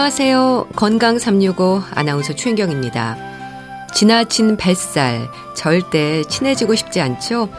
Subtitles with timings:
[0.00, 0.68] 안녕하세요.
[0.76, 3.18] 건강 365 아나운서 최인경입니다.
[3.92, 7.50] 지나친 뱃살 절대 친해지고 싶지 않죠?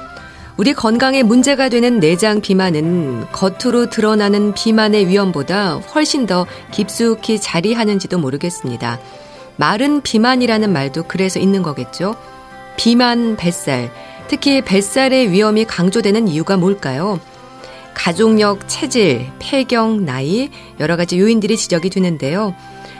[0.58, 8.98] 우리 건강에 문제가 되는 내장 비만은 겉으로 드러나는 비만의 위험보다 훨씬 더 깊숙이 자리하는지도 모르겠습니다.
[9.58, 12.16] 마른 비만이라는 말도 그래서 있는 거겠죠?
[12.76, 13.92] 비만, 뱃살,
[14.30, 17.20] 특히 뱃살의 위험이 강조되는 이유가 뭘까요?
[17.94, 20.50] 가족력, 체질, 폐경, 나이,
[20.80, 22.56] 여러 가지 요인들이 지적이 되는데요.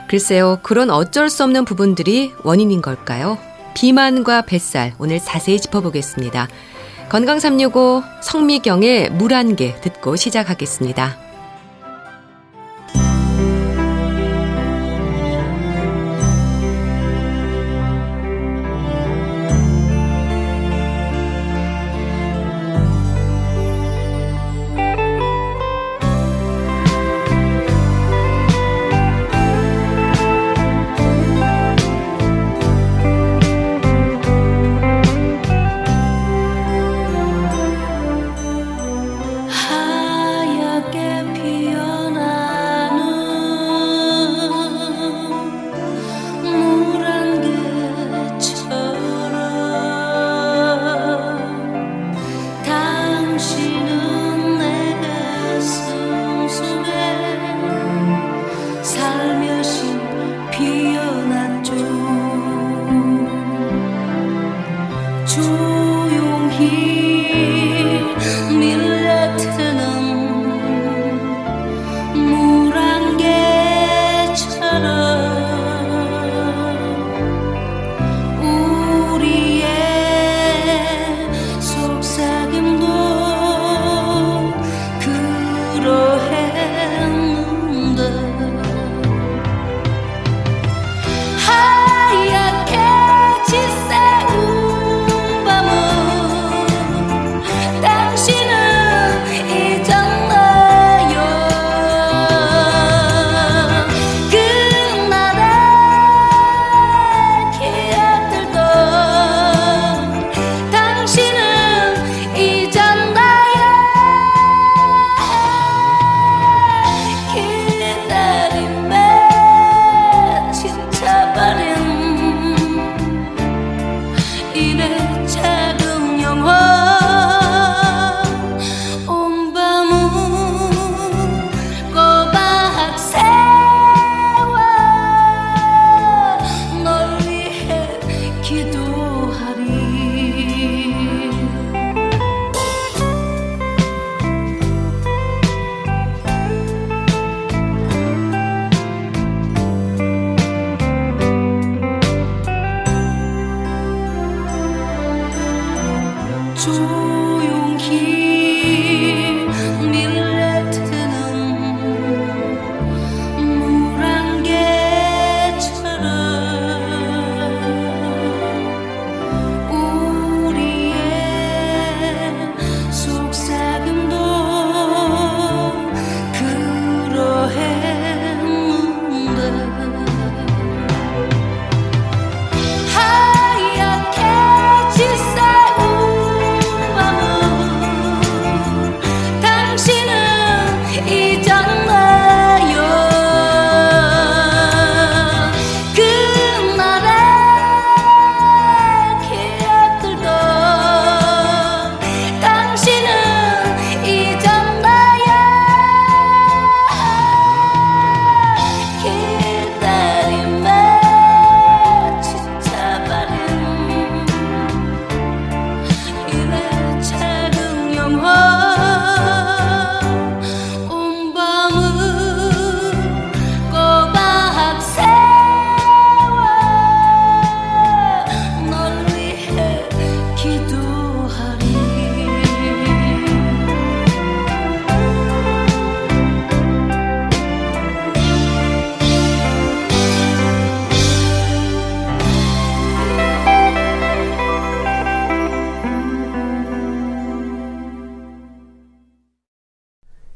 [0.10, 3.38] 글쎄요, 그런 어쩔 수 없는 부분들이 원인인 걸까요?
[3.74, 6.48] 비만과 뱃살, 오늘 자세히 짚어보겠습니다.
[7.10, 11.31] 건강 365 성미경의 물 한 개 듣고 시작하겠습니다.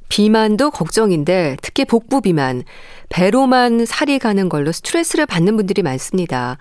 [0.10, 2.64] 비만도 걱정인데 특히 복부 비만,
[3.10, 6.58] 배로만 살이 가는 걸로 스트레스를 받는 분들이 많습니다.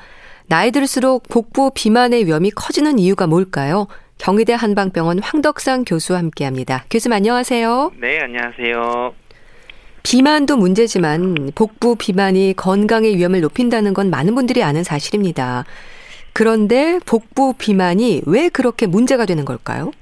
[0.46, 3.86] 나이 들수록 복부 비만의 위험이 커지는 이유가 뭘까요?
[4.18, 6.84] 경희대 한방병원 황덕상 교수와 함께 합니다.
[6.90, 7.92] 교수님 안녕하세요.
[8.00, 9.14] 네, 안녕하세요.
[10.02, 15.64] 비만도 문제지만 복부 비만이 건강의 위험을 높인다는 건 많은 분들이 아는 사실입니다.
[16.34, 19.92] 그런데 복부 비만이 왜 그렇게 문제가 되는 걸까요?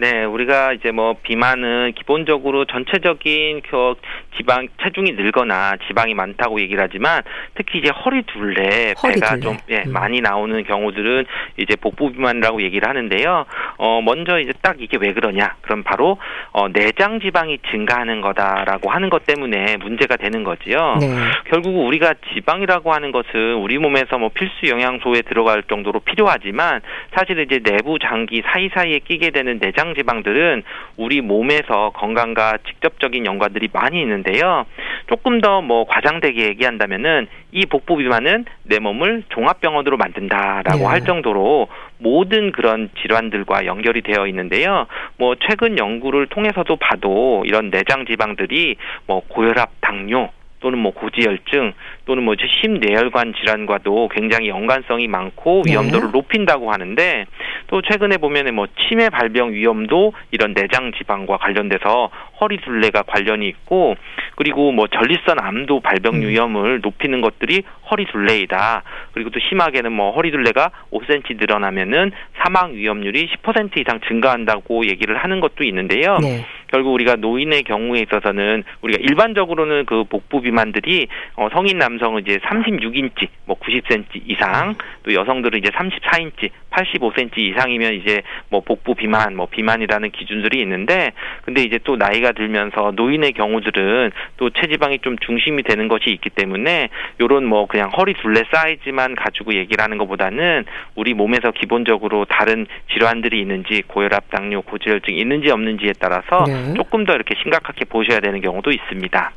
[0.00, 3.94] 네, 우리가 이제 뭐 비만은 기본적으로 전체적인 그
[4.38, 7.20] 지방 체중이 늘거나 지방이 많다고 얘기를 하지만
[7.54, 9.40] 특히 이제 허리 둘레, 허리 배가 둘레.
[9.40, 9.92] 좀 예, 음.
[9.92, 11.26] 많이 나오는 경우들은
[11.58, 13.44] 이제 복부 비만이라고 얘기를 하는데요.
[13.76, 15.56] 어 먼저 이제 딱 이게 왜 그러냐?
[15.60, 16.16] 그럼 바로
[16.52, 20.96] 어 내장 지방이 증가하는 거다라고 하는 것 때문에 문제가 되는 거지요.
[20.98, 21.08] 네.
[21.50, 26.80] 결국 우리가 지방이라고 하는 것은 우리 몸에서 뭐 필수 영양소에 들어갈 정도로 필요하지만
[27.14, 30.62] 사실 이제 내부 장기 사이사이에 끼게 되는 내장 내장 지방들은
[30.96, 34.66] 우리 몸에서 건강과 직접적인 연관들이 많이 있는데요.
[35.08, 40.84] 조금 더 뭐 과장되게 얘기한다면은 이 복부 비만은 내 몸을 종합병원으로 만든다라고 네.
[40.84, 44.86] 할 정도로 모든 그런 질환들과 연결이 되어 있는데요.
[45.18, 48.76] 뭐 최근 연구를 통해서도 봐도 이런 내장 지방들이
[49.06, 51.72] 뭐 고혈압, 당뇨 또는 뭐 고지혈증
[52.04, 55.72] 또는 뭐 심뇌혈관 질환과도 굉장히 연관성이 많고 네.
[55.72, 56.12] 위험도를 네.
[56.12, 57.26] 높인다고 하는데
[57.68, 62.10] 또 최근에 보면은 뭐 치매 발병 위험도 이런 내장 지방과 관련돼서
[62.40, 63.96] 허리 둘레가 관련이 있고
[64.34, 66.20] 그리고 뭐 전립선 암도 발병 음.
[66.22, 68.82] 위험을 높이는 것들이 허리 둘레이다.
[69.12, 75.40] 그리고 또 심하게는 뭐 허리 둘레가 5cm 늘어나면은 사망 위험률이 10% 이상 증가한다고 얘기를 하는
[75.40, 76.16] 것도 있는데요.
[76.22, 76.44] 네.
[76.68, 82.38] 결국 우리가 노인의 경우에 있어서는 우리가 일반적으로는 그 복부 비만들이 어 성인 남성 은 이제
[82.38, 89.46] 36인치, 뭐 90cm 이상, 또 여성들은 이제 34인치, 85cm 이상이면 이제 뭐 복부 비만, 뭐
[89.46, 91.12] 비만이라는 기준들이 있는데,
[91.44, 96.88] 근데 이제 또 나이가 들면서 노인의 경우들은 또 체지방이 좀 중심이 되는 것이 있기 때문에
[97.20, 100.64] 요런 뭐 그냥 허리 둘레 사이즈만 가지고 얘기를 하는 것보다는
[100.94, 106.74] 우리 몸에서 기본적으로 다른 질환들이 있는지 고혈압, 당뇨, 고지혈증 있는지 없는지에 따라서 네.
[106.74, 109.32] 조금 더 이렇게 심각하게 보셔야 되는 경우도 있습니다.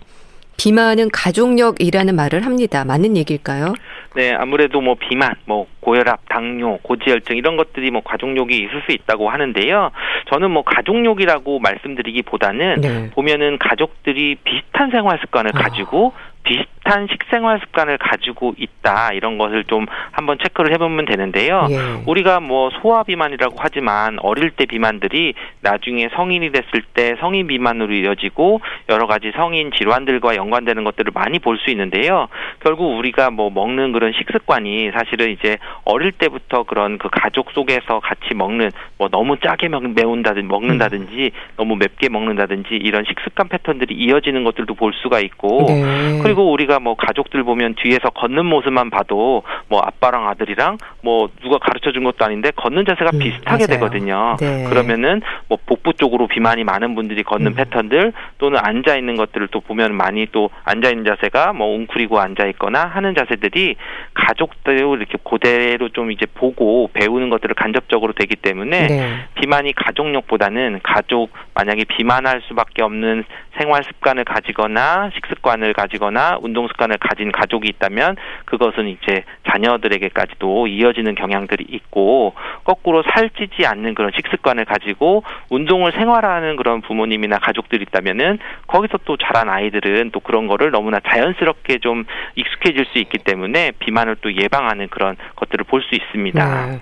[0.57, 2.85] 비만은 가족력이라는 말을 합니다.
[2.85, 3.73] 맞는 얘기일까요?
[4.15, 9.29] 네, 아무래도 뭐 비만, 뭐 고혈압, 당뇨, 고지혈증 이런 것들이 뭐 가족력이 있을 수 있다고
[9.29, 9.91] 하는데요.
[10.29, 13.09] 저는 뭐 가족력이라고 말씀드리기보다는 네.
[13.11, 15.59] 보면은 가족들이 비슷한 생활 습관을 아.
[15.59, 21.67] 가지고 비슷한 식생활 습관을 가지고 있다 이런 것을 좀 한번 체크를 해보면 되는데요.
[21.69, 22.03] 예.
[22.05, 28.61] 우리가 뭐 소아 비만이라고 하지만 어릴 때 비만들이 나중에 성인이 됐을 때 성인 비만으로 이어지고
[28.89, 32.27] 여러 가지 성인 질환들과 연관되는 것들을 많이 볼 수 있는데요.
[32.59, 38.33] 결국 우리가 뭐 먹는 그런 식습관이 사실은 이제 어릴 때부터 그런 그 가족 속에서 같이
[38.33, 41.55] 먹는 뭐 너무 짜게 매운다든지 먹는다든지 음.
[41.57, 46.19] 너무 맵게 먹는다든지 이런 식습관 패턴들이 이어지는 것들도 볼 수가 있고 네.
[46.21, 51.91] 그리고 우리가 뭐 가족들 보면 뒤에서 걷는 모습만 봐도 뭐 아빠랑 아들이랑 뭐 누가 가르쳐
[51.91, 53.67] 준 것도 아닌데 걷는 자세가 음, 비슷하게 맞아요.
[53.67, 54.35] 되거든요.
[54.39, 54.65] 네.
[54.69, 57.55] 그러면은 뭐 복부 쪽으로 비만이 많은 분들이 걷는 음.
[57.55, 62.47] 패턴들 또는 앉아 있는 것들을 또 보면 많이 또 앉아 있는 자세가 뭐 웅크리고 앉아
[62.47, 63.75] 있거나 하는 자세들이
[64.13, 69.15] 가족대로 이렇게 고대로 좀 이제 보고 배우는 것들을 간접적으로 되기 때문에 네.
[69.35, 73.23] 비만이 가족력보다는 가족 만약에 비만할 수밖에 없는
[73.57, 81.65] 생활 습관을 가지거나 식습관을 가지거나 운동 습관을 가진 가족이 있다면 그것은 이제 자녀들에게까지도 이어지는 경향들이
[81.69, 82.33] 있고
[82.63, 89.49] 거꾸로 살찌지 않는 그런 식습관을 가지고 운동을 생활하는 그런 부모님이나 가족들이 있다면은 거기서 또 자란
[89.49, 92.05] 아이들은 또 그런 거를 너무나 자연스럽게 좀
[92.35, 96.65] 익숙해질 수 있기 때문에 비만을 또 예방하는 그런 것들을 볼 수 있습니다.
[96.67, 96.79] 네.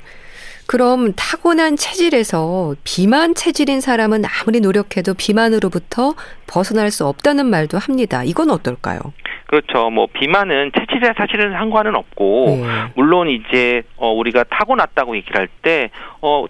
[0.76, 6.14] 그럼 타고난 체질에서 비만 체질인 사람은 아무리 노력해도 비만으로부터
[6.48, 8.24] 벗어날 수 없다는 말도 합니다.
[8.24, 9.02] 이건 어떨까요?
[9.48, 9.90] 그렇죠.
[9.90, 12.64] 뭐 비만은 체질에 사실은 상관은 없고 네.
[12.96, 15.90] 물론 이제 어 우리가 타고났다고 얘기를 할 때
[16.22, 16.46] 어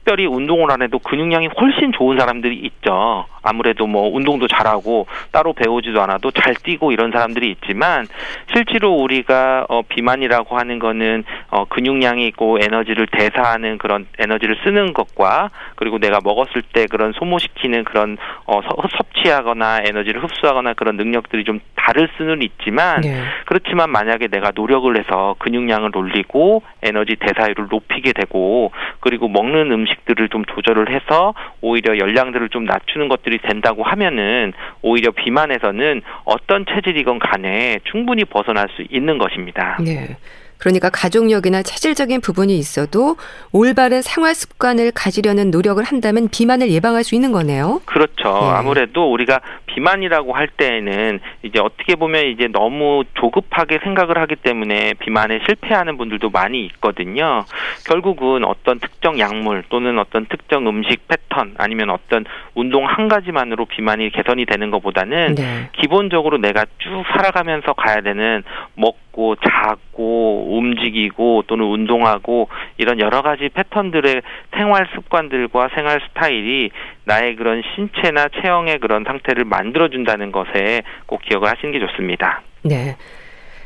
[0.00, 3.26] 특별히 운동을 안 해도 근육량이 훨씬 좋은 사람들이 있죠.
[3.42, 8.06] 아무래도 뭐 운동도 잘하고 따로 배우지도 않아도 잘 뛰고 이런 사람들이 있지만
[8.52, 15.50] 실제로 우리가 어 비만이라고 하는 거는 어 근육량이 있고 에너지를 대사하는 그런 에너지를 쓰는 것과
[15.76, 18.60] 그리고 내가 먹었을 때 그런 소모시키는 그런 어
[18.96, 23.22] 섭취하거나 에너지를 흡수하거나 그런 능력들이 좀 다를 수는 있지만 네.
[23.46, 30.28] 그렇지만 만약에 내가 노력을 해서 근육량을 올리고 에너지 대사율을 높이게 되고 그리고 먹는 음식 들을
[30.28, 34.52] 좀 조절을 해서 오히려 열량들을 좀 낮추는 것들이 된다고 하면은
[34.82, 39.76] 오히려 비만에서는 어떤 체질이건 간에 충분히 벗어날 수 있는 것입니다.
[39.84, 40.16] 네.
[40.60, 43.16] 그러니까 가족력이나 체질적인 부분이 있어도
[43.52, 47.80] 올바른 생활 습관을 가지려는 노력을 한다면 비만을 예방할 수 있는 거네요.
[47.86, 48.28] 그렇죠.
[48.28, 48.50] 네.
[48.50, 55.40] 아무래도 우리가 비만이라고 할 때에는 이제 어떻게 보면 이제 너무 조급하게 생각을 하기 때문에 비만에
[55.46, 57.44] 실패하는 분들도 많이 있거든요.
[57.86, 62.24] 결국은 어떤 특정 약물 또는 어떤 특정 음식 패턴 아니면 어떤
[62.54, 65.70] 운동 한 가지만으로 비만이 개선이 되는 것보다는 네.
[65.72, 68.42] 기본적으로 내가 쭉 살아가면서 가야 되는
[68.74, 72.48] 먹고 자고 움직이고 또는 운동하고
[72.78, 74.22] 이런 여러 가지 패턴들의
[74.56, 76.70] 생활 습관들과 생활 스타일이
[77.04, 82.42] 나의 그런 신체나 체형의 그런 상태를 만들어준다는 것에 꼭 기억을 하시는 게 좋습니다.
[82.62, 82.96] 네.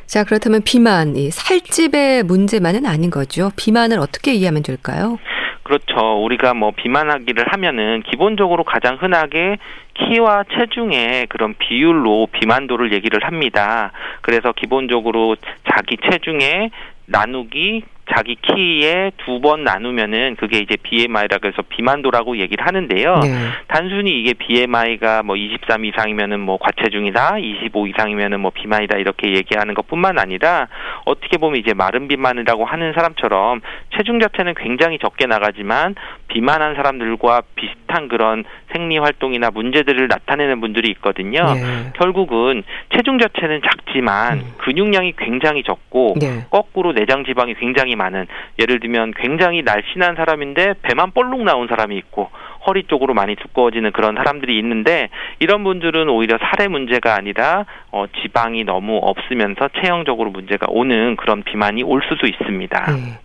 [0.07, 3.51] 자, 그렇다면 비만, 이 살집의 문제만은 아닌 거죠.
[3.57, 5.19] 비만을 어떻게 이해하면 될까요?
[5.63, 6.23] 그렇죠.
[6.23, 9.57] 우리가 뭐 비만하기를 하면은 기본적으로 가장 흔하게
[9.95, 13.93] 키와 체중의 그런 비율로 비만도를 얘기를 합니다.
[14.23, 15.37] 그래서 기본적으로
[15.71, 16.71] 자기 체중에
[17.07, 23.19] 나누기 자기 키에 두 번 나누면은 그게 이제 BMI라고 해서 비만도라고 얘기를 하는데요.
[23.23, 23.29] 네.
[23.67, 30.19] 단순히 이게 BMI가 뭐 23 이상이면은 뭐 과체중이다, 25 이상이면은 뭐 비만이다 이렇게 얘기하는 것뿐만
[30.19, 30.69] 아니라
[31.05, 33.61] 어떻게 보면 이제 마른 비만이라고 하는 사람처럼
[33.97, 35.95] 체중 자체는 굉장히 적게 나가지만
[36.29, 41.45] 비만한 사람들과 비슷한 그런 생리 활동이나 문제들을 나타내는 분들이 있거든요.
[41.55, 41.93] 네.
[41.97, 42.63] 결국은
[42.95, 44.55] 체중 자체는 작지만 음.
[44.59, 46.47] 근육량이 굉장히 적고 네.
[46.51, 48.27] 거꾸로 내장 지방이 굉장히 굉장히 많은
[48.59, 52.31] 예를 들면 굉장히 날씬한 사람인데 배만 볼록 나온 사람이 있고
[52.67, 55.09] 허리 쪽으로 많이 두꺼워지는 그런 사람들이 있는데
[55.39, 61.83] 이런 분들은 오히려 살의 문제가 아니라 어, 지방이 너무 없으면서 체형적으로 문제가 오는 그런 비만이
[61.83, 62.93] 올 수도 있습니다.
[62.93, 63.19] 네.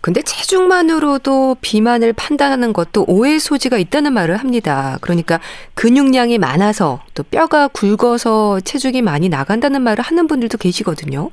[0.00, 4.98] 근데 체중만으로도 비만을 판단하는 것도 오해 소지가 있다는 말을 합니다.
[5.00, 5.40] 그러니까
[5.74, 11.30] 근육량이 많아서 또 뼈가 굵어서 체중이 많이 나간다는 말을 하는 분들도 계시거든요.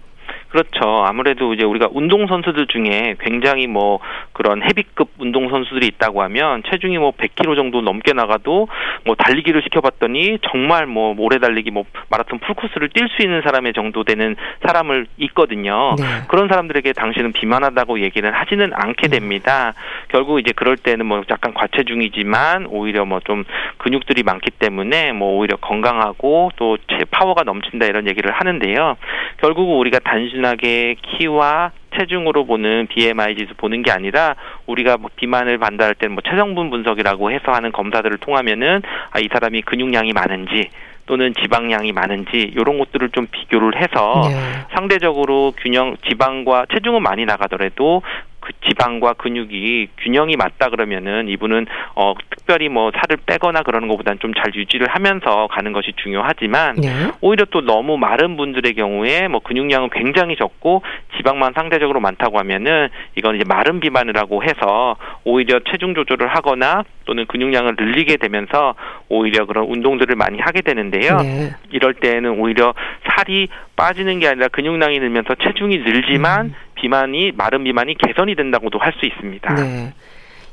[0.53, 1.03] 그렇죠.
[1.03, 4.00] 아무래도 이제 우리가 운동 선수들 중에 굉장히 뭐
[4.33, 8.67] 그런 헤비급 운동 선수들이 있다고 하면 체중이 뭐 100kg 정도 넘게 나가도
[9.05, 13.74] 뭐 달리기를 시켜봤더니 정말 뭐 오래 달리기 뭐 마라톤 풀 코스를 뛸 수 있는 사람의
[13.74, 15.95] 정도 되는 사람을 있거든요.
[15.98, 16.05] 네.
[16.27, 19.19] 그런 사람들에게 당신은 비만하다고 얘기는 하지는 않게 네.
[19.19, 19.74] 됩니다.
[19.75, 20.07] 음.
[20.10, 23.43] 결국 이제 그럴 때는 뭐 약간 과체중이지만 오히려 뭐 좀
[23.77, 26.77] 근육들이 많기 때문에 뭐 오히려 건강하고 또
[27.12, 28.98] 파워가 넘친다 이런 얘기를 하는데요.
[29.38, 34.35] 결국 우리가 단순 단순하게 키와 체중으로 보는 BMI 지수 보는 게 아니라
[34.67, 38.81] 우리가 뭐 비만을 판단할 때는 뭐 체성분 분석이라고 해서 하는 검사들을 통하면은
[39.12, 40.69] 아, 이 사람이 근육량이 많은지
[41.05, 44.35] 또는 지방량이 많은지 이런 것들을 좀 비교를 해서 네.
[44.73, 48.01] 상대적으로 균형 지방과 체중은 많이 나가더라도
[48.43, 54.33] 그 지방과 근육이 균형이 맞다 그러면은 이분은 어 특별히 뭐 살을 빼거나 그러는 것보다는 좀
[54.33, 56.89] 잘 유지를 하면서 가는 것이 중요하지만 네.
[57.21, 60.81] 오히려 또 너무 마른 분들의 경우에 뭐 근육량은 굉장히 적고
[61.15, 67.75] 지방만 상대적으로 많다고 하면은 이건 이제 마른 비만이라고 해서 오히려 체중 조절을 하거나 또는 근육량을
[67.77, 68.75] 늘리게 되면서
[69.10, 71.17] 오히려 그런 운동들을 많이 하게 되는데요.
[71.22, 71.51] 네.
[71.72, 72.74] 이럴 때는 오히려
[73.10, 76.53] 살이 빠지는 게 아니라 근육량이 늘면서 체중이 늘지만 음.
[76.75, 79.53] 비만이 마른 비만이 개선이 된다고도 할 수 있습니다.
[79.55, 79.93] 네.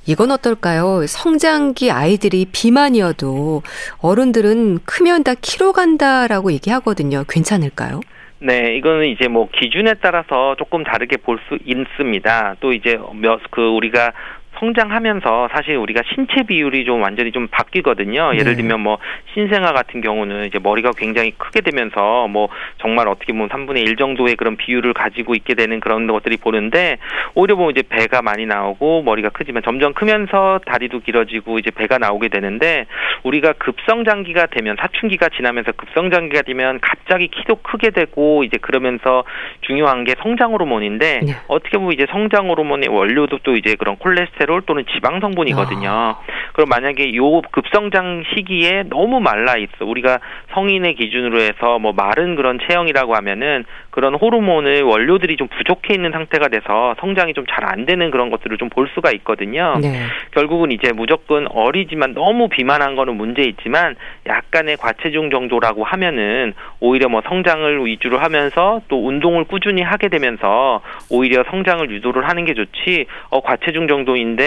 [0.07, 1.07] 이건 어떨까요?
[1.07, 3.63] 성장기 아이들이 비만이어도
[4.01, 7.25] 어른들은 크면 다 키로 간다라고 얘기하거든요.
[7.29, 8.01] 괜찮을까요?
[8.39, 12.57] 네, 이거는 이제 뭐 기준에 따라서 조금 다르게 볼 수 있습니다.
[12.61, 14.13] 또 이제 몇 그 우리가
[14.61, 18.33] 성장하면서 사실 우리가 신체 비율이 좀 완전히 좀 바뀌거든요.
[18.35, 18.57] 예를 네.
[18.57, 18.99] 들면 뭐
[19.33, 22.49] 신생아 같은 경우는 이제 머리가 굉장히 크게 되면서 뭐
[22.79, 26.99] 정말 어떻게 보면 3분의 1 정도의 그런 비율을 가지고 있게 되는 그런 것들이 보는데
[27.35, 32.29] 오히려 보면 이제 배가 많이 나오고 머리가 크지만 점점 크면서 다리도 길어지고 이제 배가 나오게
[32.29, 32.87] 되는데
[33.23, 39.25] 우리가 급성장기가 되면 사춘기가 지나면서 급성장기가 되면 갑자기 키도 크게 되고 이제 그러면서
[39.63, 41.33] 중요한 게 성장 호르몬인데 네.
[41.49, 45.89] 어떻게 보면 이제 성장 호르몬의 원료도 또 이제 그런 콜레스테롤 콜레스테롤 또는 지방 성분이거든요.
[45.89, 46.19] 아.
[46.53, 49.87] 그럼 만약에 요 급성장 시기에 너무 말라 있어.
[49.87, 50.19] 우리가
[50.53, 56.49] 성인의 기준으로 해서 뭐 마른 그런 체형이라고 하면은 그런 호르몬의 원료들이 좀 부족해 있는 상태가
[56.49, 59.77] 돼서 성장이 좀 잘 안 되는 그런 것들을 좀 볼 수가 있거든요.
[59.81, 60.05] 네.
[60.33, 67.21] 결국은 이제 무조건 어리지만 너무 비만한 거는 문제 있지만 약간의 과체중 정도라고 하면은 오히려 뭐
[67.29, 70.81] 성장을 위주로 하면서 또 운동을 꾸준히 하게 되면서
[71.11, 74.40] 오히려 성장을 유도를 하는 게 좋지 어 과체중 정도인데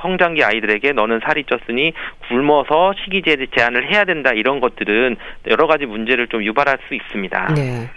[0.00, 1.92] 성장기 아이들에게 너는 살이 쪘으니
[2.28, 3.22] 굶어서 식이
[3.54, 5.16] 제한을 해야 된다 이런 것들은
[5.48, 7.54] 여러 가지 문제를 좀 유발할 수 있습니다.
[7.54, 7.88] 네.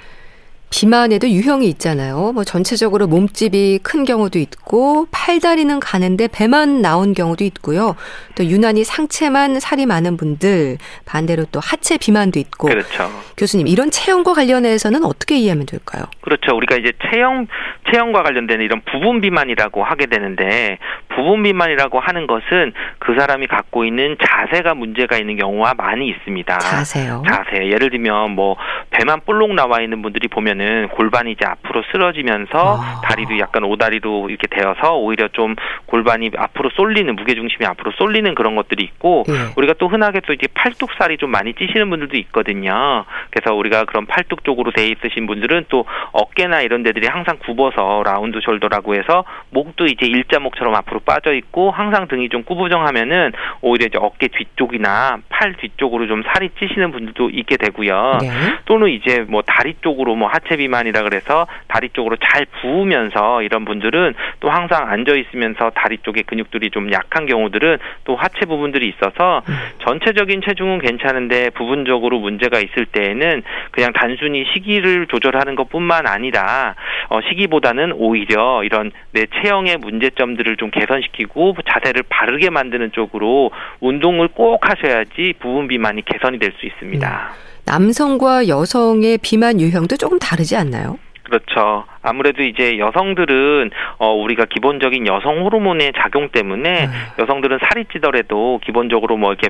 [0.72, 2.32] 비만에도 유형이 있잖아요.
[2.34, 7.96] 뭐 전체적으로 몸집이 큰 경우도 있고 팔다리는 가는데 배만 나온 경우도 있고요.
[8.36, 12.70] 또 유난히 상체만 살이 많은 분들 반대로 또 하체 비만도 있고.
[12.70, 13.10] 그렇죠.
[13.38, 16.06] 교수님 이런 체형과 관련해서는 어떻게 이해하면 될까요?
[16.22, 16.56] 그렇죠.
[16.56, 17.48] 우리가 이제 체형
[17.92, 20.78] 체형과 관련된 이런 부분 비만이라고 하게 되는데
[21.10, 26.60] 부분 비만이라고 하는 것은 그 사람이 갖고 있는 자세가 문제가 있는 경우가 많이 있습니다.
[26.60, 27.24] 자세요.
[27.28, 27.68] 자세.
[27.70, 28.56] 예를 들면 뭐
[28.92, 33.02] 배만 볼록 나와 있는 분들이 보면 은 골반이 이제 앞으로 쓰러지면서 아.
[33.04, 35.56] 다리도 약간 오다리로 이렇게 되어서 오히려 좀
[35.88, 39.54] 골반이 앞으로 쏠리는 무게 중심이 앞으로 쏠리는 그런 것들이 있고 예.
[39.58, 43.06] 우리가 또 흔하게 또 이제 팔뚝살이 좀 많이 찌시는 분들도 있거든요.
[43.32, 48.40] 그래서 우리가 그런 팔뚝 쪽으로 돼 있으신 분들은 또 어깨나 이런 데들이 항상 굽어서 라운드
[48.40, 54.28] 숄더라고 해서 목도 이제 일자목처럼 앞으로 빠져 있고 항상 등이 좀 꾸부정하면은 오히려 이제 어깨
[54.28, 58.20] 뒤쪽이나 팔 뒤쪽으로 좀 살이 찌시는 분들도 있게 되고요.
[58.22, 58.30] 네.
[58.66, 64.14] 또는 이제 뭐 다리 쪽으로 뭐 하체 비만이라 그래서 다리 쪽으로 잘 부으면서 이런 분들은
[64.40, 69.56] 또 항상 앉아 있으면서 다리 쪽에 근육들이 좀 약한 경우들은 또 하체 부분들이 있어서 음.
[69.80, 76.76] 전체적인 체중은 괜찮은데 부분적으로 문제가 있을 때에는 그냥 단순히 시기를 조절하는 것뿐만 아니라
[77.10, 84.70] 어, 시기보다는 오히려 이런 내 체형의 문제점들을 좀 개선시키고 자세를 바르게 만드는 쪽으로 운동을 꼭
[84.70, 87.32] 하셔야지 부분 비만이 개선이 될 수 있습니다.
[87.34, 87.51] 음.
[87.66, 90.98] 남성과 여성의 비만 유형도 조금 다르지 않나요?
[91.24, 91.86] 그렇죠.
[92.02, 96.92] 아무래도 이제 여성들은 어 우리가 기본적인 여성 호르몬의 작용 때문에 네.
[97.20, 99.50] 여성들은 살이 찌더라도 기본적으로 뭐 이렇게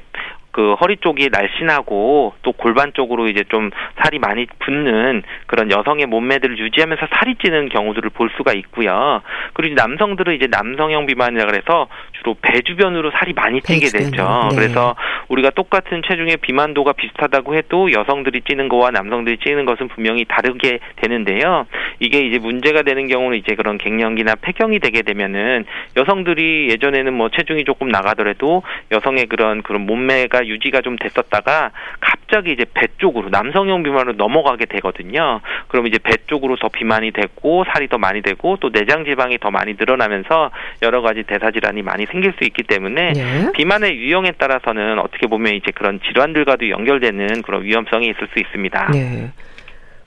[0.51, 3.69] 그 허리 쪽이 날씬하고 또 골반 쪽으로 이제 좀
[4.03, 9.21] 살이 많이 붙는 그런 여성의 몸매들을 유지하면서 살이 찌는 경우들을 볼 수가 있고요.
[9.53, 11.87] 그리고 남성들은 이제 남성형 비만이라 그래서
[12.19, 14.49] 주로 배 주변으로 살이 많이 찌게 되죠.
[14.51, 14.55] 네.
[14.55, 14.95] 그래서
[15.29, 21.65] 우리가 똑같은 체중의 비만도가 비슷하다고 해도 여성들이 찌는 거와 남성들이 찌는 것은 분명히 다르게 되는데요.
[21.99, 27.63] 이게 이제 문제가 되는 경우는 이제 그런 갱년기나 폐경이 되게 되면은 여성들이 예전에는 뭐 체중이
[27.65, 34.13] 조금 나가더라도 여성의 그런 그런 몸매가 유지가 좀 됐었다가 갑자기 이제 배 쪽으로 남성형 비만으로
[34.13, 35.41] 넘어가게 되거든요.
[35.67, 39.51] 그럼 이제 배 쪽으로 더 비만이 되고 살이 더 많이 되고 또 내장 지방이 더
[39.51, 43.51] 많이 늘어나면서 여러 가지 대사 질환이 많이 생길 수 있기 때문에 네.
[43.53, 48.91] 비만의 유형에 따라서는 어떻게 보면 이제 그런 질환들과도 연결되는 그런 위험성이 있을 수 있습니다.
[48.91, 49.31] 네.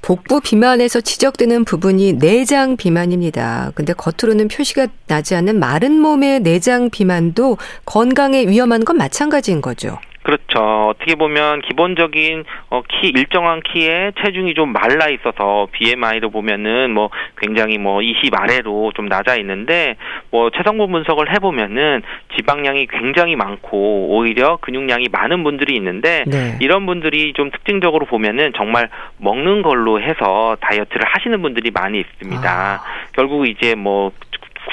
[0.05, 3.73] 복부 비만에서 지적되는 부분이 내장 비만입니다.
[3.75, 9.99] 근데 겉으로는 표시가 나지 않는 마른 몸의 내장 비만도 건강에 위험한 건 마찬가지인 거죠.
[10.25, 10.89] 그렇죠.
[10.89, 17.77] 어떻게 보면 기본적인 어, 키 일정한 키에 체중이 좀 말라 있어서 BMI로 보면은 뭐 굉장히
[17.77, 19.97] 뭐 20 아래로 좀 낮아 있는데
[20.31, 22.03] 뭐 체성분 분석을 해 보면은
[22.37, 26.57] 지방량이 굉장히 많고 오히려 근육량이 많은 분들이 있는데 네.
[26.63, 32.51] 이런 분들이 좀 특징적으로 보면은 정말 먹는 걸로 해서 다이어트를 하시는 분들이 많이 있습니다.
[32.51, 32.81] 아.
[33.13, 34.11] 결국 이제 뭐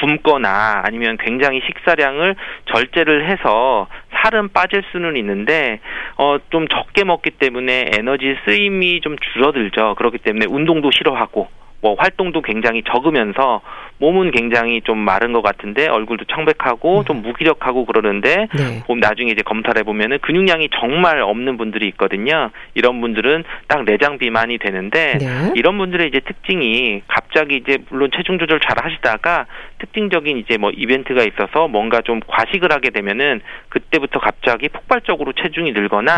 [0.02, 2.36] 굶거나 아니면 굉장히 식사량을
[2.74, 3.88] 절제를 해서
[4.24, 5.80] 살은 빠질 수는 있는데
[6.18, 9.96] 어 좀 적게 먹기 때문에 에너지 쓰임이 좀 줄어들죠.
[9.96, 11.48] 그렇기 때문에 운동도 싫어하고
[11.82, 13.62] 뭐 활동도 굉장히 적으면서
[13.98, 17.06] 몸은 굉장히 좀 마른 것 같은데 얼굴도 청백하고 음.
[17.06, 18.84] 좀 무기력하고 그러는데 네.
[19.00, 22.52] 나중에 이제 검사를 해보면은 근육량이 정말 없는 분들이 있거든요.
[22.76, 25.54] 이런 분들은 딱 내장 비만이 되는데 네.
[25.56, 29.46] 이런 분들의 이제 특징이 갑자기 이제 물론 체중 조절 잘 하시다가
[29.82, 36.12] 특징적인 이제 뭐 이벤트가 있어서 뭔가 좀 과식을 하게 되면은 그때부터 갑자기 폭발적으로 체중이 늘거나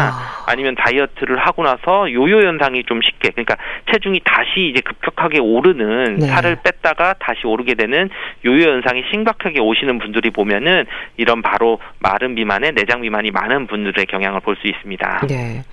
[0.47, 0.55] 아.
[0.55, 3.57] 니면 다이어트를 하고 나서 요요 현상이 좀 쉽게 그러니까
[3.91, 6.27] 체중이 다시 이제 급격하게 오르는 네.
[6.27, 8.09] 살을 뺐다가 다시 오르게 되는
[8.45, 10.85] 요요 현상이 심각하게 오시는 분들이 보면은
[11.17, 15.25] 이런 바로 마른 비만에 내장 비만이 많은 분들의 경향을 볼 수 있습니다.
[15.27, 15.63] 네.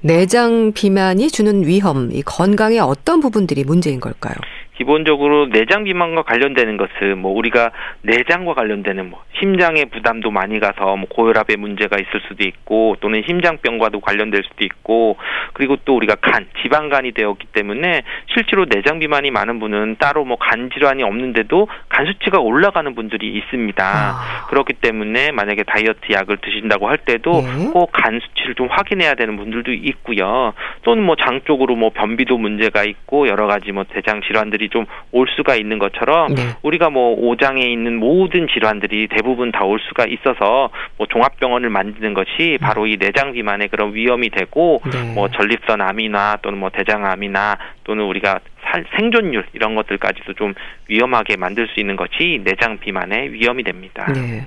[0.00, 4.34] 내장 비만이 주는 위험, 이 건강의 어떤 부분들이 문제인 걸까요?
[4.82, 7.70] 기본적으로 내장 비만과 관련되는 것은 뭐 우리가
[8.02, 14.00] 내장과 관련되는 뭐 심장의 부담도 많이 가서 뭐 고혈압의 문제가 있을 수도 있고 또는 심장병과도
[14.00, 15.16] 관련될 수도 있고
[15.52, 18.02] 그리고 또 우리가 간 지방간이 되었기 때문에
[18.34, 23.84] 실제로 내장 비만이 많은 분은 따로 뭐 간 질환이 없는데도 간 수치가 올라가는 분들이 있습니다.
[23.84, 24.46] 아.
[24.48, 27.70] 그렇기 때문에 만약에 다이어트 약을 드신다고 할 때도 네.
[27.72, 30.52] 꼭간 수치를 좀 확인해야 되는 분들도 있고요.
[30.82, 35.26] 또는 뭐 장 쪽으로 뭐 변비도 문제가 있고 여러 가지 뭐 대장 질환들이 좀 올
[35.36, 36.42] 수가 있는 것처럼 네.
[36.62, 42.58] 우리가 뭐 오장에 있는 모든 질환들이 대부분 다 올 수가 있어서 뭐 종합병원을 만드는 것이
[42.60, 45.14] 바로 이 내장 비만의 그런 위험이 되고 네.
[45.14, 50.54] 뭐 전립선 암이나 또는 뭐 대장암이나 또는 우리가 살, 생존율 이런 것들까지도 좀
[50.88, 54.10] 위험하게 만들 수 있는 것이 내장 비만의 위험이 됩니다.
[54.12, 54.46] 네.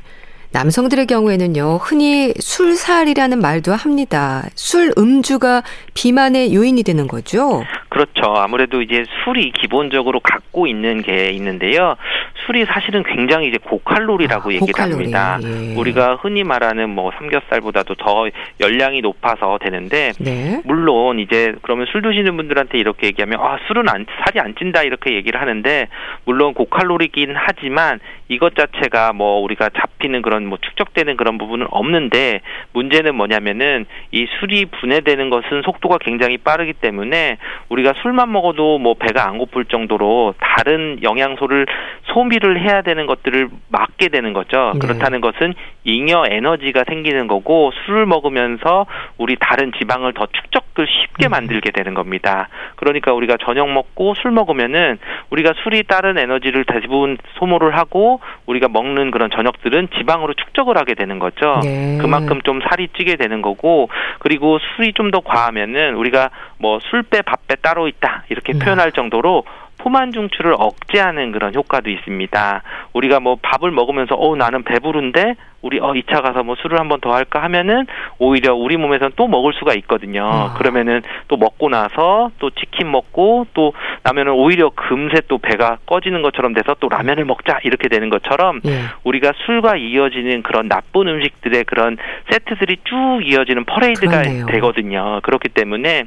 [0.55, 4.43] 남성들의 경우에는요, 흔히 술살이라는 말도 합니다.
[4.55, 5.63] 술 음주가
[5.95, 7.65] 비만의 요인이 되는 거죠?
[7.89, 8.33] 그렇죠.
[8.37, 11.97] 아무래도 이제 술이 기본적으로 갖고 있는 게 있는데요.
[12.45, 15.11] 술이 사실은 굉장히 이제 고칼로리라고 아, 얘기를 고칼로리.
[15.13, 15.39] 합니다.
[15.43, 15.75] 예.
[15.75, 18.27] 우리가 흔히 말하는 뭐 삼겹살보다도 더
[18.59, 20.61] 열량이 높아서 되는데 네.
[20.63, 25.15] 물론 이제 그러면 술 드시는 분들한테 이렇게 얘기하면 아 술은 안 살이 안 찐다 이렇게
[25.15, 25.87] 얘기를 하는데
[26.25, 32.41] 물론 고칼로리긴 하지만 이것 자체가 뭐 우리가 잡히는 그런 뭐 축적되는 그런 부분은 없는데
[32.73, 37.37] 문제는 뭐냐면은 이 술이 분해되는 것은 속도가 굉장히 빠르기 때문에
[37.69, 41.65] 우리가 술만 먹어도 뭐 배가 안 고플 정도로 다른 영양소를
[42.13, 44.71] 소비를 해야 되는 것들을 막게 되는 거죠.
[44.73, 44.79] 네.
[44.79, 45.53] 그렇다는 것은
[45.83, 48.85] 잉여 에너지가 생기는 거고 술을 먹으면서
[49.17, 51.31] 우리 다른 지방을 더 축적을 쉽게 음.
[51.31, 52.49] 만들게 되는 겁니다.
[52.75, 54.97] 그러니까 우리가 저녁 먹고 술 먹으면은
[55.29, 61.19] 우리가 술이 다른 에너지를 대부분 소모를 하고 우리가 먹는 그런 저녁들은 지방으로 축적을 하게 되는
[61.19, 61.59] 거죠.
[61.63, 61.97] 네.
[62.01, 67.21] 그만큼 좀 살이 찌게 되는 거고 그리고 술이 좀 더 과하면은 우리가 뭐 술 빼
[67.21, 68.59] 밥 빼 따로 있다 이렇게 네.
[68.59, 69.43] 표현할 정도로
[69.85, 72.63] 포만 중추를 억제하는 그런 효과도 있습니다.
[72.93, 76.99] 우리가 뭐 밥을 먹으면서 어 나는 배부른데 우리 어 2차 가서 뭐 술을 한 번
[77.01, 77.85] 더 할까 하면은
[78.17, 80.23] 오히려 우리 몸에서는 또 먹을 수가 있거든요.
[80.25, 80.53] 아.
[80.57, 86.55] 그러면은 또 먹고 나서 또 치킨 먹고 또 라면은 오히려 금세 또 배가 꺼지는 것처럼
[86.55, 88.79] 돼서 또 라면을 먹자 이렇게 되는 것처럼 예.
[89.03, 91.97] 우리가 술과 이어지는 그런 나쁜 음식들의 그런
[92.31, 94.45] 세트들이 쭉 이어지는 퍼레이드가 그러네요.
[94.47, 95.19] 되거든요.
[95.21, 96.05] 그렇기 때문에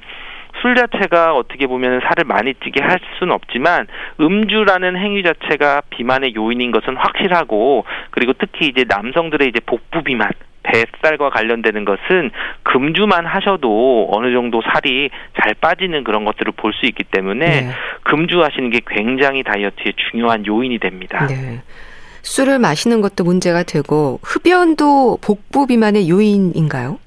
[0.61, 3.87] 술 자체가 어떻게 보면 살을 많이 찌게 할 수는 없지만
[4.21, 10.31] 음주라는 행위 자체가 비만의 요인인 것은 확실하고 그리고 특히 이제 남성들의 이제 복부 비만
[10.63, 12.31] 뱃살과 관련되는 것은
[12.65, 15.09] 금주만 하셔도 어느 정도 살이
[15.41, 17.71] 잘 빠지는 그런 것들을 볼 수 있기 때문에 네.
[18.05, 21.27] 금주하시는 게 굉장히 다이어트에 중요한 요인이 됩니다.
[21.27, 21.63] 네.
[22.23, 26.99] 술을 마시는 것도 문제가 되고 흡연도 복부 비만의 요인인가요?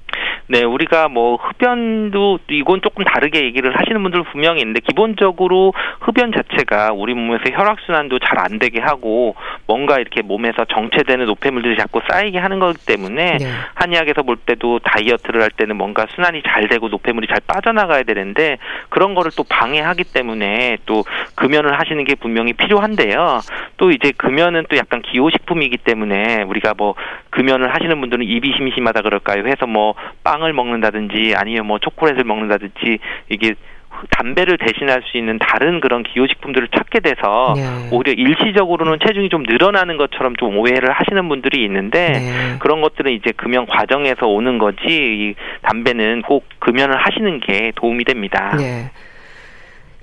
[0.52, 6.92] 네, 우리가 뭐 흡연도 이건 조금 다르게 얘기를 하시는 분들 분명히 있는데 기본적으로 흡연 자체가
[6.92, 9.36] 우리 몸에서 혈액 순환도 잘 안 되게 하고
[9.66, 13.46] 뭔가 이렇게 몸에서 정체되는 노폐물들이 자꾸 쌓이게 하는 거기 때문에 네.
[13.74, 19.14] 한의학에서 볼 때도 다이어트를 할 때는 뭔가 순환이 잘 되고 노폐물이 잘 빠져나가야 되는데 그런
[19.14, 21.04] 거를 또 방해하기 때문에 또
[21.36, 23.40] 금연을 하시는 게 분명히 필요한데요.
[23.76, 26.94] 또 이제 금연은 또 약간 기호식품이기 때문에 우리가 뭐
[27.30, 29.46] 금연을 하시는 분들은 입이 심심하다 그럴까요?
[29.46, 32.98] 해서 뭐빵 빵을 먹는다든지 아니면 뭐 초콜릿을 먹는다든지
[33.30, 33.54] 이게
[34.10, 37.88] 담배를 대신할 수 있는 다른 그런 기호식품들을 찾게 돼서 네.
[37.92, 42.58] 오히려 일시적으로는 체중이 좀 늘어나는 것처럼 좀 오해를 하시는 분들이 있는데 네.
[42.58, 48.56] 그런 것들은 이제 금연 과정에서 오는 거지 이 담배는 꼭 금연을 하시는 게 도움이 됩니다.
[48.58, 48.90] 네.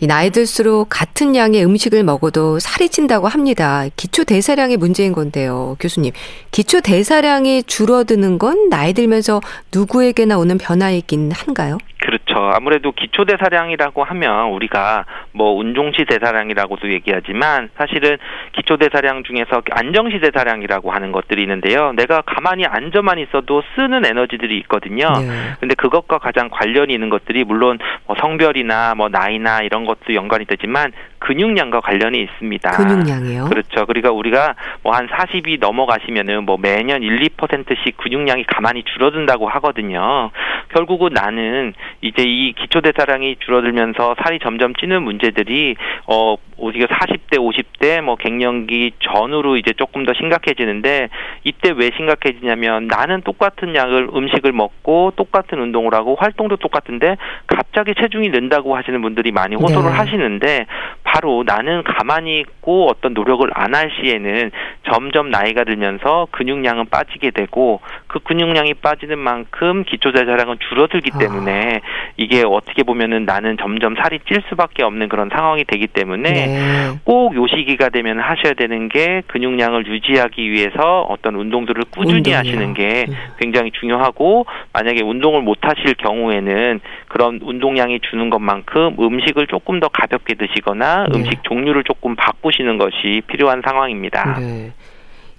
[0.02, 3.84] 이 나이 들수록 같은 양의 음식을 먹어도 살이 찐다고 합니다.
[3.98, 5.76] 기초 대사량이 문제인 건데요.
[5.80, 6.14] 교수님,
[6.52, 9.42] 기초 대사량이 줄어드는 건 나이 들면서
[9.74, 11.78] 누구에게나 오는 변화이긴 한가요?
[12.02, 12.40] 그렇죠.
[12.54, 18.18] 아무래도 기초 대사량이라고 하면 우리가 뭐 운종시 대사량이라고도 얘기하지만 사실은
[18.54, 21.92] 기초 대사량 중에서 안정시 대사량이라고 하는 것들이 있는데요.
[21.98, 25.10] 내가 가만히 앉아만 있어도 쓰는 에너지들이 있거든요.
[25.20, 25.28] 네.
[25.60, 30.92] 근데 그것과 가장 관련이 있는 것들이 물론 뭐 성별이나 뭐 나이나 이런 것도 연관이 되지만
[31.18, 32.72] 근육량과 관련이 있습니다.
[32.72, 33.46] 근육량이요?
[33.46, 33.86] 그렇죠.
[33.88, 40.30] 그러니까 우리가 뭐 한 40이 넘어가시면은 뭐 매년 1, 2%씩 근육량이 가만히 줄어든다고 하거든요.
[40.74, 45.76] 결국은 나는 이제 이 기초대사량이 줄어들면서 살이 점점 찌는 문제들이
[46.08, 51.08] 어 우리가 40대, 50대 뭐 갱년기 전후로 이제 조금 더 심각해지는데
[51.46, 57.16] 이때 왜 심각해지냐면 나는 똑같은 약을 음식을 먹고 똑같은 운동을 하고 활동도 똑같은데
[57.48, 59.96] 갑자기 체중이 는다고 하시는 분들이 많이 호소를 네.
[59.96, 60.66] 하시는데
[61.04, 64.52] 바로 나는 가만히 있고 어떤 노력을 안 할 시에는
[64.92, 71.18] 점점 나이가 들면서 근육량은 빠지게 되고 그 근육량이 빠지는 만큼 기초대사량은 줄어들기 아.
[71.20, 71.82] 때문에
[72.18, 76.90] 이게 어떻게 보면은 나는 점점 살이 찔 수밖에 없는 그런 상황이 되기 때문에 네.
[77.06, 82.38] 꼭 요 시기가 되면 하셔야 되는 게 근육량을 유지하기 위해서 어떤 운동들을 꾸준히 운동이요.
[82.38, 83.14] 하시는 게 음.
[83.40, 90.36] 굉장히 중요하고 만약에 운동을 못 하실 경우에는 그런 운동량이 주는 것만큼 음식을 조금 더 가볍게
[90.36, 91.20] 드시거나 네.
[91.20, 94.40] 음식 종류를 조금 바꾸시는 것이 필요한 상황입니다.
[94.40, 94.72] 네.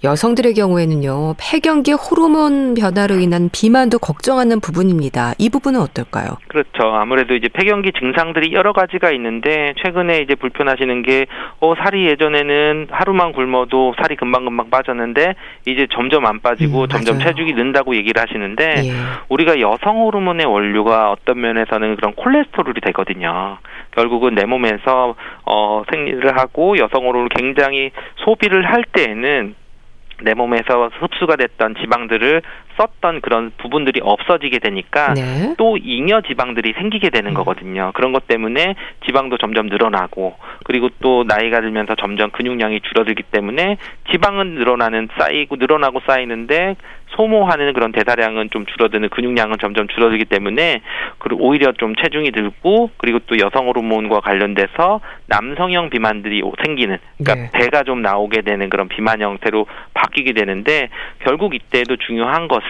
[0.02, 5.34] 여성들의 경우에는요, 폐경기 호르몬 변화로 인한 비만도 걱정하는 부분입니다.
[5.36, 6.38] 이 부분은 어떨까요?
[6.48, 6.84] 그렇죠.
[6.94, 11.26] 아무래도 이제 폐경기 증상들이 여러 가지가 있는데, 최근에 이제 불편하시는 게,
[11.60, 15.34] 어, 살이 예전에는 하루만 굶어도 살이 금방금방 빠졌는데,
[15.66, 18.92] 이제 점점 안 빠지고 음, 점점 체중이 는다고 얘기를 하시는데, 예.
[19.28, 23.58] 우리가 여성 호르몬의 원료가 어떤 면에서는 그런 콜레스테롤이 되거든요.
[23.90, 27.90] 결국은 내 몸에서 어 생리를 하고 여성 호르몬을 굉장히
[28.24, 29.56] 소비를 할 때에는
[30.22, 32.42] 내 몸에서 흡수가 됐던 지방들을
[32.80, 35.54] 썼던 그런 부분들이 없어지게 되니까 네.
[35.58, 37.34] 또 잉여 지방들이 생기게 되는 음.
[37.34, 37.92] 거거든요.
[37.94, 38.74] 그런 것 때문에
[39.06, 43.76] 지방도 점점 늘어나고 그리고 또 나이가 들면서 점점 근육량이 줄어들기 때문에
[44.10, 46.76] 지방은 늘어나는 쌓이고 늘어나고 쌓이는데
[47.16, 50.80] 소모하는 그런 대사량은 좀 줄어드는 근육량은 점점 줄어들기 때문에
[51.18, 57.50] 그리고 오히려 좀 체중이 들고 그리고 또 여성 호르몬과 관련돼서 남성형 비만들이 생기는 그러니까 네.
[57.52, 60.88] 배가 좀 나오게 되는 그런 비만 형태로 바뀌게 되는데
[61.20, 62.64] 결국 이때도 중요한 것은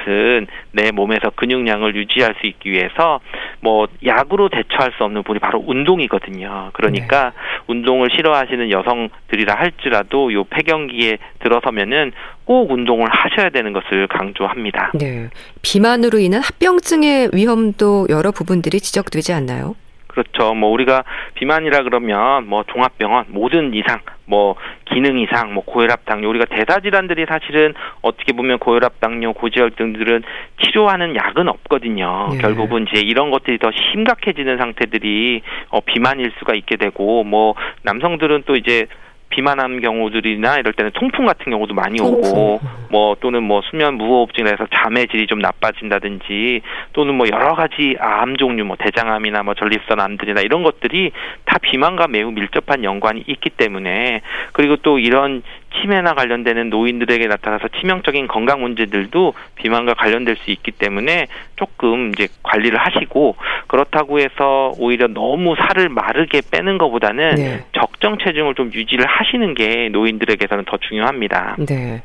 [0.72, 3.20] 내 몸에서 근육량을 유지할 수 있기 위해서
[3.60, 6.70] 뭐 약으로 대처할 수 없는 부분이 바로 운동이거든요.
[6.72, 7.30] 그러니까 네.
[7.66, 12.12] 운동을 싫어하시는 여성들이라 할지라도 요 폐경기에 들어서면은
[12.44, 14.92] 꼭 운동을 하셔야 되는 것을 강조합니다.
[14.94, 15.28] 네.
[15.62, 19.76] 비만으로 인한 합병증의 위험도 여러 부분들이 지적되지 않나요?
[20.10, 20.54] 그렇죠.
[20.54, 26.44] 뭐 우리가 비만이라 그러면 뭐 종합병원 모든 이상 뭐 기능 이상 뭐 고혈압 당뇨 우리가
[26.46, 30.22] 대사 질환들이 사실은 어떻게 보면 고혈압 당뇨 고지혈증들은
[30.62, 32.30] 치료하는 약은 없거든요.
[32.34, 32.38] 예.
[32.38, 38.54] 결국은 이제 이런 것들이 더 심각해지는 상태들이 어 비만일 수가 있게 되고 뭐 남성들은 또
[38.56, 38.86] 이제
[39.30, 42.00] 비만한 경우들이나 이럴 때는 통풍 같은 경우도 많이.
[42.00, 46.60] 오고 뭐 또는 뭐 수면 무호흡증이라 해서 잠의 질이 좀 나빠진다든지
[46.92, 51.12] 또는 뭐 여러 가지 암 종류 뭐 대장암이나 뭐 전립선 암들이나 이런 것들이
[51.44, 54.20] 다 비만과 매우 밀접한 연관이 있기 때문에
[54.52, 55.42] 그리고 또 이런
[55.74, 62.78] 치매나 관련되는 노인들에게 나타나서 치명적인 건강 문제들도 비만과 관련될 수 있기 때문에 조금 이제 관리를
[62.78, 67.64] 하시고 그렇다고 해서 오히려 너무 살을 마르게 빼는 것보다는 네.
[67.72, 71.56] 적정 체중을 좀 유지를 하시는 게 노인들에게서는 더 중요합니다.
[71.66, 72.02] 네.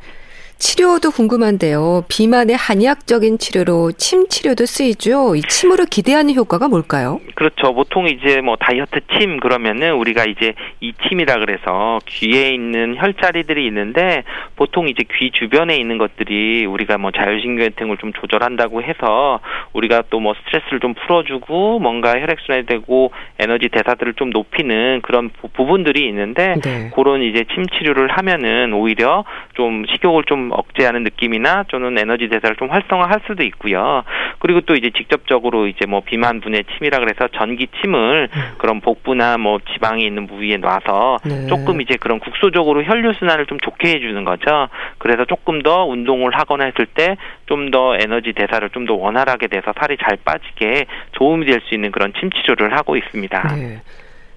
[0.58, 2.04] 치료도 궁금한데요.
[2.10, 5.36] 비만의 한의학적인 치료로 침 치료도 쓰이죠.
[5.36, 7.22] 이 침으로 기대하는 효과가 뭘까요?
[7.36, 7.74] 그렇죠.
[7.74, 14.24] 보통 이제 뭐 다이어트 침 그러면은 우리가 이제 이 침이라 그래서 귀에 있는 혈자리들이 있는데
[14.56, 19.40] 보통 이제 귀 주변에 있는 것들이 우리가 뭐 자율신경계통을 좀 조절한다고 해서
[19.74, 26.08] 우리가 또 뭐 스트레스를 좀 풀어주고 뭔가 혈액순환이 되고 에너지 대사들을 좀 높이는 그런 부분들이
[26.08, 26.90] 있는데 네.
[26.96, 32.70] 그런 이제 침 치료를 하면은 오히려 좀 식욕을 좀 억제하는 느낌이나 또는 에너지 대사를 좀
[32.70, 34.04] 활성화할 수도 있고요.
[34.40, 38.42] 그리고 또 이제 직접적으로 이제 뭐 비만 분해 침이라 그래서 전기 침을 음.
[38.58, 41.48] 그런 복부나 뭐 지방이 있는 부위에 놔서 네.
[41.48, 44.68] 조금 이제 그런 국소적으로 혈류 순환을 좀 좋게 해주는 거죠.
[44.98, 47.16] 그래서 조금 더 운동을 하거나 했을 때
[47.48, 51.92] 좀 더 에너지 대사를 좀 더 원활하게 돼서 살이 잘 빠지게 도움이 될 수 있는
[51.92, 53.56] 그런 침 치료를 하고 있습니다.
[53.56, 53.82] 네.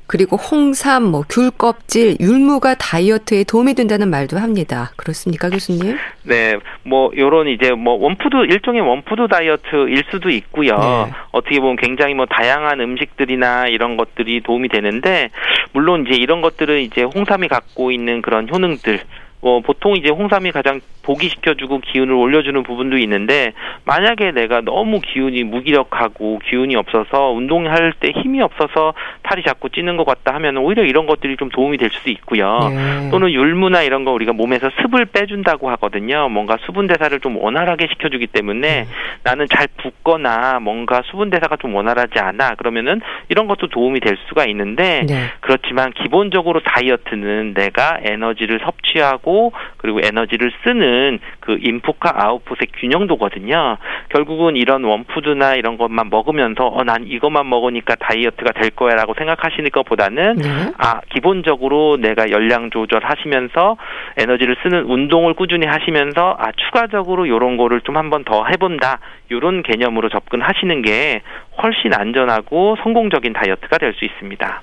[0.08, 4.90] 그리고 홍삼, 뭐 귤 껍질, 율무가 다이어트에 도움이 된다는 말도 합니다.
[4.96, 5.96] 그렇습니까, 교수님?
[6.22, 10.76] 네, 뭐 요런 이제 뭐 one food 일종의 one food 다이어트일 수도 있고요.
[10.76, 11.12] 네.
[11.32, 15.30] 어떻게 보면 굉장히 뭐 다양한 음식들이나 이런 것들이 도움이 되는데
[15.72, 19.00] 물론 이제 이런 것들은 이제 홍삼이 갖고 있는 그런 효능들
[19.40, 23.52] 어, 보통 이제 홍삼이 가장 보기시켜주고 기운을 올려주는 부분도 있는데
[23.84, 30.04] 만약에 내가 너무 기운이 무기력하고 기운이 없어서 운동할 때 힘이 없어서 팔이 자꾸 찌는 것
[30.04, 32.58] 같다 하면 오히려 이런 것들이 좀 도움이 될 수도 있고요.
[32.70, 33.10] 네.
[33.10, 36.28] 또는 율무나 이런 거 우리가 몸에서 습을 빼준다고 하거든요.
[36.28, 38.86] 뭔가 수분 대사를 좀 원활하게 시켜주기 때문에 네.
[39.24, 44.44] 나는 잘 붓거나 뭔가 수분 대사가 좀 원활하지 않아 그러면은 이런 것도 도움이 될 수가
[44.46, 45.14] 있는데 네.
[45.40, 49.27] 그렇지만 기본적으로 다이어트는 내가 에너지를 섭취하고
[49.76, 53.76] 그리고 에너지를 쓰는 그 인풋과 아웃풋의 균형도거든요.
[54.10, 60.36] 결국은 이런 원푸드나 이런 것만 먹으면서 어, 난 이것만 먹으니까 다이어트가 될 거야라고 생각하시는 것보다는
[60.36, 60.48] 네.
[60.78, 63.76] 아 기본적으로 내가 열량 조절하시면서
[64.16, 70.08] 에너지를 쓰는 운동을 꾸준히 하시면서 아 추가적으로 이런 거를 좀 한번 더 해본다 이런 개념으로
[70.08, 71.20] 접근하시는 게
[71.62, 74.62] 훨씬 안전하고 성공적인 다이어트가 될 수 있습니다.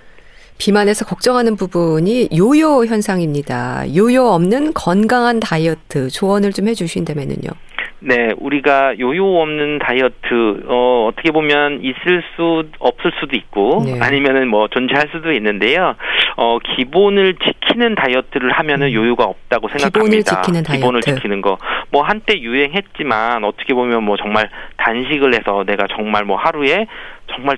[0.57, 3.83] 비만에서 걱정하는 부분이 요요 현상입니다.
[3.95, 7.51] 요요 없는 건강한 다이어트 조언을 좀 해주신다면요.
[7.99, 13.99] 네, 우리가 요요 없는 다이어트 어 어떻게 보면 있을 수 없을 수도 있고 네.
[13.99, 15.95] 아니면은 뭐 존재할 수도 있는데요.
[16.37, 18.93] 어 기본을 지키는 다이어트를 하면은 음.
[18.93, 19.99] 요요가 없다고 생각합니다.
[19.99, 20.81] 기본을 지키는 다이어트.
[20.81, 21.57] 기본을 지키는 거.
[21.91, 26.85] 뭐 한때 유행했지만 어떻게 보면 뭐 정말 단식을 해서 내가 정말 뭐 하루에
[27.33, 27.57] 정말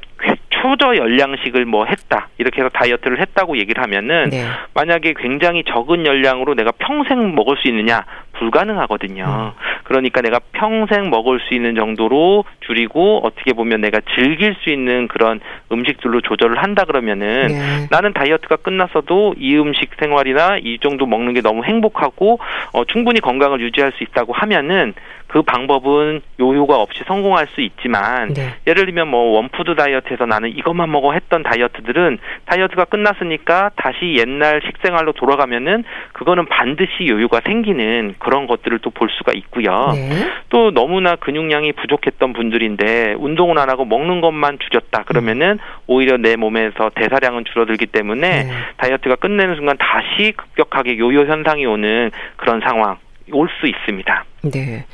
[0.61, 4.45] 초저 열량식을 뭐 했다 이렇게 해서 다이어트를 했다고 얘기를 하면은 네.
[4.73, 8.05] 만약에 굉장히 적은 열량으로 내가 평생 먹을 수 있느냐
[8.39, 9.25] 불가능하거든요.
[9.25, 9.51] 음.
[9.83, 15.39] 그러니까 내가 평생 먹을 수 있는 정도로 줄이고 어떻게 보면 내가 즐길 수 있는 그런
[15.71, 17.87] 음식들로 조절을 한다 그러면은 네.
[17.89, 22.39] 나는 다이어트가 끝났어도 이 음식 생활이나 이 정도 먹는 게 너무 행복하고
[22.73, 24.93] 어, 충분히 건강을 유지할 수 있다고 하면은
[25.27, 28.55] 그 방법은 요요가 없이 성공할 수 있지만 네.
[28.65, 35.11] 예를 들면 뭐 원푸드 다이어트에서 나는 이것만 먹어 했던 다이어트들은 다이어트가 끝났으니까 다시 옛날 식생활로
[35.13, 39.91] 돌아가면은 그거는 반드시 요요가 생기는 그런 것들을 또 볼 수가 있고요.
[39.93, 40.09] 네.
[40.49, 45.57] 또 너무나 근육량이 부족했던 분들인데 운동을 안 하고 먹는 것만 줄였다 그러면은 음.
[45.87, 48.51] 오히려 내 몸에서 대사량은 줄어들기 때문에 네.
[48.77, 52.97] 다이어트가 끝내는 순간 다시 급격하게 요요 현상이 오는 그런 상황
[53.31, 54.25] 올 수 있습니다.
[54.51, 54.85] 네.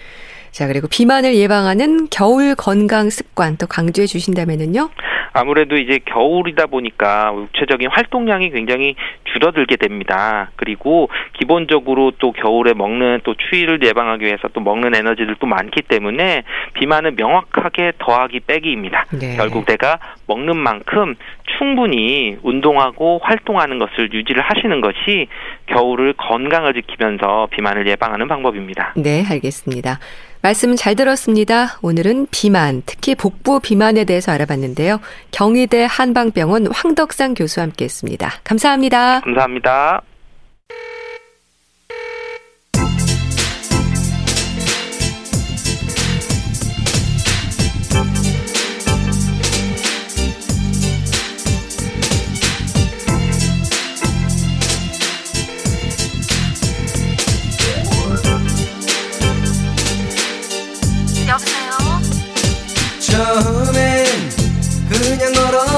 [0.52, 4.89] 자, 그리고 비만을 예방하는 겨울 건강 습관 또 강조해 주신다면은요?
[5.34, 8.96] 아무래도 이제 겨울이다 보니까 육체적인 활동량이 굉장히
[9.34, 10.52] 줄어들게 됩니다.
[10.56, 16.43] 그리고 기본적으로 또 겨울에 먹는 또 추위를 예방하기 위해서 또 먹는 에너지들도 많기 때문에
[16.74, 19.06] 비만은 명확하게 더하기 빼기입니다.
[19.19, 19.36] 네.
[19.36, 21.15] 결국 내가 먹는 만큼
[21.58, 25.28] 충분히 운동하고 활동하는 것을 유지를 하시는 것이
[25.67, 28.93] 겨울을 건강을 지키면서 비만을 예방하는 방법입니다.
[28.96, 30.00] 네, 알겠습니다.
[30.43, 31.79] 말씀 잘 들었습니다.
[31.82, 34.99] 오늘은 비만, 특히 복부 비만에 대해서 알아봤는데요.
[35.32, 38.29] 경희대 한방병원 황덕상 교수와 함께 했습니다.
[38.43, 39.21] 감사합니다.
[39.21, 40.01] 감사합니다.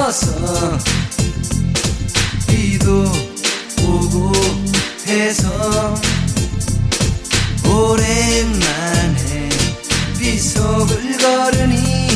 [0.06, 0.78] 걸었어.
[2.46, 3.04] 비도
[3.82, 4.32] 오고
[5.06, 5.94] 해서
[7.64, 9.48] 오랜만에
[10.18, 12.08] 비속을 걸으니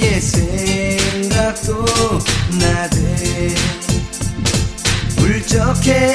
[0.00, 1.84] 옛 생각도
[2.60, 3.54] 나대.
[5.18, 6.14] 울적해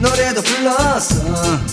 [0.00, 1.67] 노래도 불렀어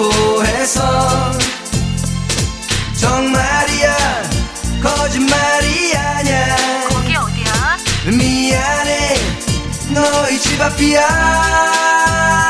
[0.00, 1.30] 그렇고 해서
[2.98, 3.96] 정말이야
[4.82, 6.56] 거짓말이 아냐
[6.88, 7.76] 거기 어디야?
[8.06, 9.14] 미안해
[9.92, 12.49] 너희 집 앞이야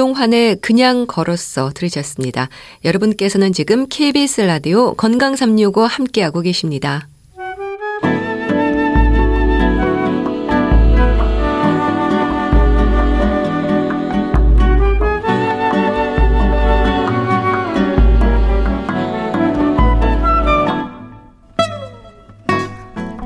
[0.00, 2.48] 임종환의 그냥 걸었어 들으셨습니다.
[2.84, 7.06] 여러분께서는 지금 KBS 라디오 건강 365 함께하고 계십니다.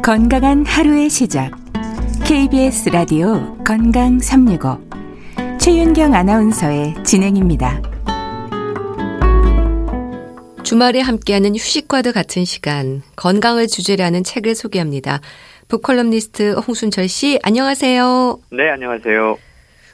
[0.02, 1.52] 건강한 하루의 시작.
[2.24, 4.93] KBS 라디오 건강 365
[5.64, 7.80] 최윤경 아나운서의 진행입니다.
[10.62, 15.20] 주말에 함께하는 휴식과도 같은 시간 건강을 주제로 하는 책을 소개합니다.
[15.68, 18.40] 북컬럼니스트 홍순철 씨 안녕하세요.
[18.52, 19.38] 네, 안녕하세요.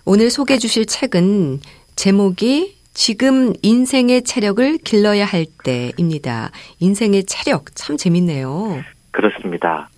[0.07, 1.61] 오늘 소개해 주실 책은
[1.95, 6.51] 제목이 지금 인생의 체력을 길러야 할 때입니다.
[6.81, 8.83] 인생의 체력 참 재밌네요.
[9.12, 9.89] 그렇습니다.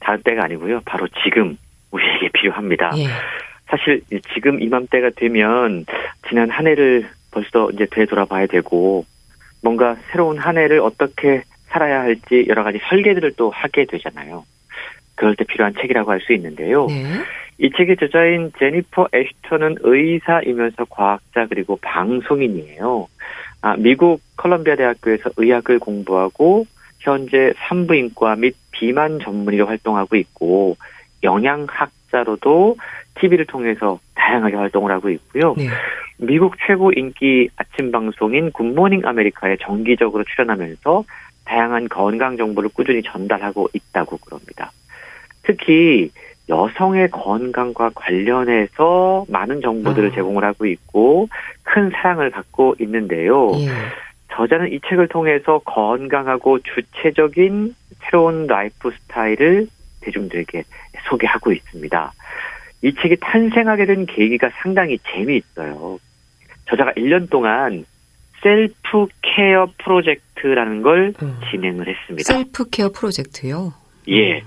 [0.00, 0.82] 다른 때가 아니고요.
[0.84, 1.56] 바로 지금
[1.90, 2.90] 우리에게 필요합니다.
[2.98, 3.06] 예.
[3.72, 4.02] 사실
[4.34, 5.86] 지금 이맘때가 되면
[6.28, 9.06] 지난 한 해를 벌써 이제 되돌아봐야 되고
[9.62, 14.44] 뭔가 새로운 한 해를 어떻게 살아야 할지 여러 가지 설계들을 또 하게 되잖아요.
[15.14, 16.86] 그럴 때 필요한 책이라고 할 수 있는데요.
[16.86, 17.04] 네.
[17.56, 23.08] 이 책의 저자인 제니퍼 애슈턴은 의사이면서 과학자 그리고 방송인이에요.
[23.62, 26.66] 아, 미국 컬럼비아 대학교에서 의학을 공부하고
[26.98, 30.76] 현재 산부인과 및 비만 전문의로 활동하고 있고
[31.22, 32.76] 영양학 자로도
[33.16, 35.54] TV를 통해서 다양하게 활동을 하고 있고요.
[35.56, 35.68] 네.
[36.18, 41.04] 미국 최고 인기 아침 방송인 굿모닝 아메리카에 정기적으로 출연하면서
[41.44, 44.70] 다양한 건강 정보를 꾸준히 전달하고 있다고 그럽니다.
[45.42, 46.10] 특히
[46.48, 50.14] 여성의 건강과 관련해서 많은 정보들을 아.
[50.14, 51.28] 제공을 하고 있고
[51.62, 53.50] 큰 사랑을 받고 있는데요.
[53.56, 53.68] 예.
[54.32, 59.66] 저자는 이 책을 통해서 건강하고 주체적인 새로운 라이프 스타일을
[60.02, 60.64] 대중들에게
[61.08, 62.12] 소개하고 있습니다.
[62.82, 65.98] 이 책이 탄생하게 된 계기가 상당히 재미있어요.
[66.68, 67.84] 저자가 1년 동안
[68.42, 71.40] self care 프로젝트라는 걸 음.
[71.50, 72.32] 진행을 했습니다.
[72.32, 73.72] self care 프로젝트요.
[74.08, 74.42] 예.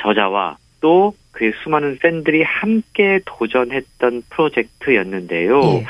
[0.00, 5.60] 저자와 또 그의 수많은 팬들이 함께 도전했던 프로젝트였는데요.
[5.60, 5.86] 예.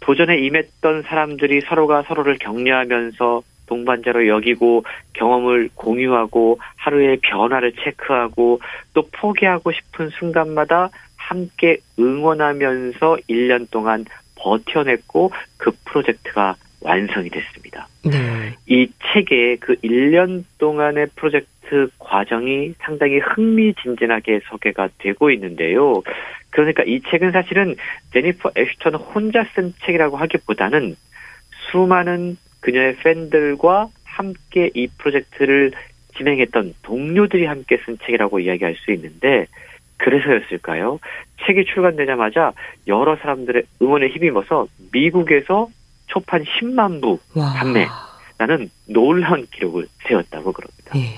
[0.00, 8.60] 도전에 임했던 사람들이 서로가 서로를 격려하면서 동반자로 여기고 경험을 공유하고 하루의 변화를 체크하고
[8.94, 14.04] 또 포기하고 싶은 순간마다 함께 응원하면서 1년 동안
[14.36, 17.88] 버텨냈고 그 프로젝트가 완성이 됐습니다.
[18.04, 18.54] 네.
[18.66, 26.02] 이 책의 그 1년 동안의 프로젝트 과정이 상당히 흥미진진하게 소개가 되고 있는데요.
[26.50, 27.74] 그러니까 이 책은 사실은
[28.12, 30.96] 제니퍼 애슈턴 혼자 쓴 책이라고 하기보다는
[31.70, 35.72] 수많은 그녀의 팬들과 함께 이 프로젝트를
[36.16, 39.46] 진행했던 동료들이 함께 쓴 책이라고 이야기할 수 있는데
[39.98, 40.98] 그래서였을까요?
[41.46, 42.52] 책이 출간되자마자
[42.86, 45.68] 여러 사람들의 응원에 힘입어서 미국에서
[46.06, 47.52] 초판 10만 부 와.
[47.54, 47.86] 판매.
[48.38, 50.92] 라는 놀라운 기록을 세웠다고 그럽니다.
[50.96, 51.14] 예.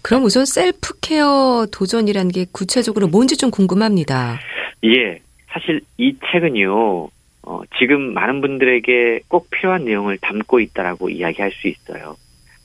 [0.00, 4.38] 그럼 우선 셀프 케어 도전이라는 게 구체적으로 뭔지 좀 궁금합니다.
[4.84, 7.08] 예, 사실 이 책은요,
[7.48, 12.16] 어, 지금 많은 분들에게 꼭 필요한 내용을 담고 있다라고 이야기할 수 있어요.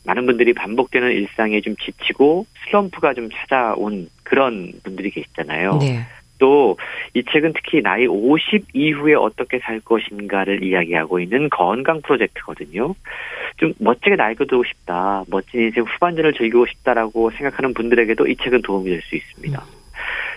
[0.06, 5.78] 많은 분들이 반복되는 일상에 좀 지치고 슬럼프가 좀 찾아온 그런 분들이 계시잖아요.
[5.78, 6.00] 네.
[6.38, 12.94] 또이 책은 특히 나이 50 이후에 어떻게 살 것인가를 이야기하고 있는 건강 프로젝트거든요.
[13.56, 18.90] 좀 멋지게 나이가 들고 싶다, 멋진 인생 후반전을 즐기고 싶다라고 생각하는 분들에게도 이 책은 도움이
[18.90, 19.64] 될 수 있습니다.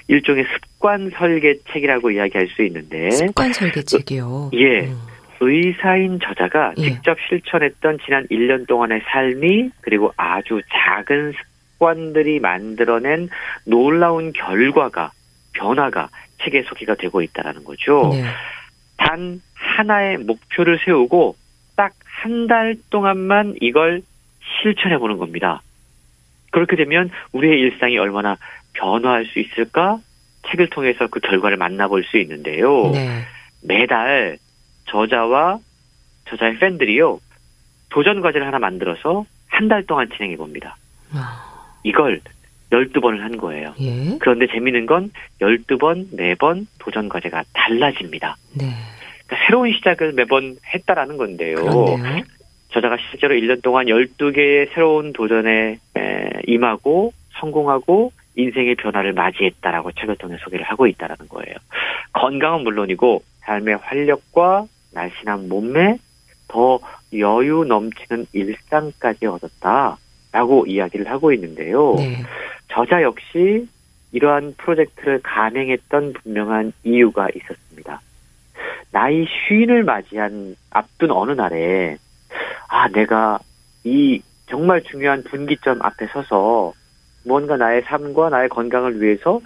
[0.09, 4.51] 일종의 습관 설계 책이라고 이야기할 수 있는데 습관 설계책이요.
[4.55, 4.87] 예.
[4.87, 4.99] 음.
[5.41, 6.83] 의사인 저자가 예.
[6.83, 11.33] 직접 실천했던 지난 1년 동안의 삶이 그리고 아주 작은
[11.75, 13.29] 습관들이 만들어낸
[13.65, 15.11] 놀라운 결과가
[15.53, 16.09] 변화가
[16.43, 18.11] 책에 소개가 되고 있다라는 거죠.
[18.13, 18.25] 네.
[18.97, 21.37] 단 하나의 목표를 세우고
[21.77, 21.93] 딱
[22.23, 24.03] 한 달 동안만 이걸
[24.63, 25.63] 실천해 보는 겁니다.
[26.51, 28.37] 그렇게 되면 우리의 일상이 얼마나
[28.79, 29.99] 변화할 수 있을까?
[30.51, 32.91] 책을 통해서 그 결과를 만나볼 수 있는데요.
[32.93, 33.23] 네.
[33.63, 34.39] 매달
[34.89, 35.59] 저자와
[36.29, 37.19] 저자의 팬들이요
[37.91, 40.77] 도전 과제를 하나 만들어서 한 달 동안 진행해 봅니다.
[41.15, 42.21] 아, 이걸
[42.71, 43.75] 12번을 한 거예요.
[43.81, 44.19] 예.
[44.21, 45.11] 그런데 재미있는 건
[45.41, 48.37] 12번, 매번 도전 과제가 달라집니다.
[48.55, 48.67] 네.
[49.27, 51.55] 그러니까 새로운 시작을 매번 했다라는 건데요.
[51.57, 52.23] 그런데요.
[52.73, 60.37] 저자가 실제로 1년 동안 12개의 새로운 도전에 에, 임하고 성공하고 인생의 변화를 맞이했다라고 책을 통해
[60.39, 61.57] 소개를 하고 있다라는 거예요.
[62.13, 65.99] 건강은 물론이고 삶의 활력과 날씬한 몸매,
[66.49, 66.79] 더
[67.13, 71.95] 여유 넘치는 일상까지 얻었다라고 이야기를 하고 있는데요.
[71.97, 72.23] 네.
[72.69, 73.67] 저자 역시
[74.13, 78.01] 이러한 프로젝트를 감행했던 분명한 이유가 있었습니다.
[78.93, 81.97] 나이 쉰을 맞이한 앞둔 어느 날에
[82.69, 83.39] 아 내가
[83.85, 86.73] 이 정말 중요한 분기점 앞에 서서
[87.27, 89.41] 뭔가 나의 삶과 나의 건강을 위해서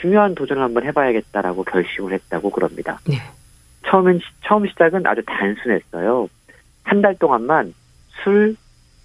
[0.00, 2.98] 중요한 도전을 한번 해봐야겠다라고 결심을 했다고 그럽니다.
[3.06, 3.16] 네.
[3.86, 6.28] 처음엔 처음 시작은 아주 단순했어요.
[6.82, 7.74] 한 달 동안만
[8.22, 8.56] 술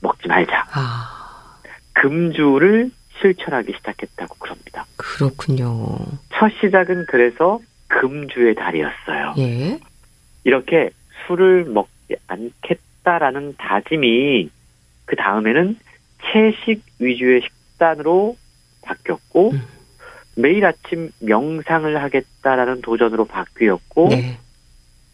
[0.01, 0.65] 먹지 말자.
[0.73, 1.59] 아,
[1.93, 4.85] 금주를 실천하기 시작했다고 그럽니다.
[4.97, 5.97] 그렇군요.
[6.33, 9.33] 첫 시작은 그래서 금주의 달이었어요.
[9.39, 9.79] 예.
[10.43, 10.89] 이렇게
[11.27, 14.49] 술을 먹지 않겠다라는 다짐이
[15.05, 15.77] 그 다음에는
[16.31, 17.51] 채식 위주의 식
[17.81, 18.37] 단으로
[18.83, 19.61] 바뀌었고 음.
[20.35, 24.37] 매일 아침 명상을 하겠다라는 도전으로 바뀌었고 네.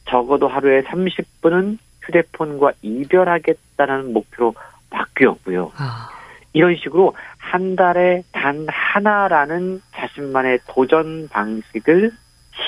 [0.09, 4.53] 적어도 하루에 30분은 휴대폰과 이별하겠다는 목표로
[4.89, 5.71] 바뀌었고요.
[5.75, 6.09] 아,
[6.53, 12.11] 이런 식으로 한 달에 단 하나라는 자신만의 도전 방식을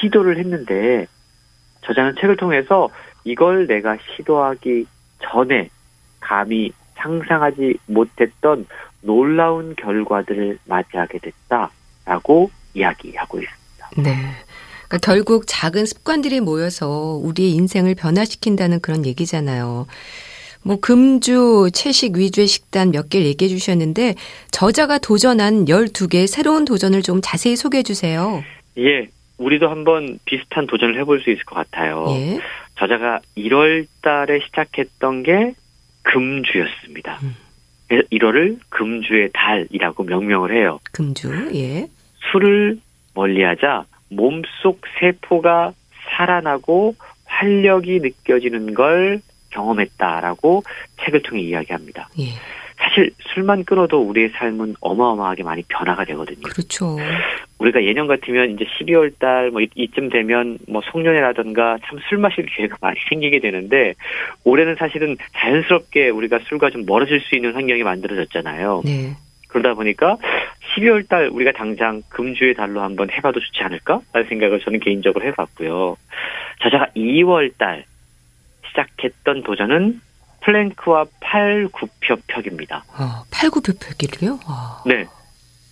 [0.02, 1.08] 시도를 했는데
[1.86, 2.90] 저자는 책을 통해서
[3.24, 4.86] 이걸 내가 시도하기
[5.22, 5.70] 전에
[6.20, 6.72] 감히
[7.02, 8.66] 상상하지 못했던
[9.02, 13.90] 놀라운 결과들을 맞이하게 됐다라고 이야기하고 있습니다.
[13.98, 14.16] 네.
[14.88, 19.86] 그러니까 결국 작은 습관들이 모여서 우리의 인생을 변화시킨다는 그런 얘기잖아요.
[20.62, 24.16] 뭐 금주 채식 위주의 식단 몇 개를 얘기해 주셨는데
[24.52, 28.44] 저자가 도전한 12개의 새로운 도전을 좀 자세히 소개해 주세요.
[28.78, 32.06] 예, 우리도 한번 비슷한 도전을 해볼 수 있을 것 같아요.
[32.10, 32.40] 예.
[32.78, 35.54] 저자가 1월 달에 시작했던 게
[36.12, 37.20] 금주였습니다.
[37.24, 37.36] 음.
[37.88, 40.80] 그래서 1월을 금주의 달이라고 명명을 해요.
[40.92, 41.52] 금주.
[41.56, 41.88] 예.
[42.32, 42.80] 술을
[43.16, 45.74] 멀리하자 몸속 세포가
[46.10, 46.96] 살아나고
[47.26, 50.64] 활력이 느껴지는 걸 경험했다라고
[51.04, 52.10] 책을 통해 이야기합니다.
[52.20, 52.26] 예.
[52.80, 56.42] 사실 술만 끊어도 우리의 삶은 어마어마하게 많이 변화가 되거든요.
[56.42, 56.98] 그렇죠.
[57.60, 62.78] 우리가 예년 같으면 이제 12월 달 뭐 이쯤 되면 뭐 송년회라든가 참 술 마실 기회가
[62.82, 63.94] 많이 생기게 되는데
[64.46, 68.84] 올해는 사실은 자연스럽게 우리가 술과 좀 멀어질 수 있는 환경이 만들어졌잖아요.
[68.86, 69.12] 네.
[69.50, 70.18] 그러다 보니까
[70.76, 75.98] 12월 달 우리가 당장 금주의 달로 한번 해봐도 좋지 않을까라는 생각을 저는 개인적으로 해봤고요.
[76.62, 77.84] 저자가 2월 달
[78.70, 80.00] 시작했던 도전은
[80.42, 82.84] 플랭크와 팔굽혀펴기입니다.
[82.98, 84.40] 어, 팔굽혀펴기를요?
[84.48, 84.84] 아.
[84.86, 85.06] 네.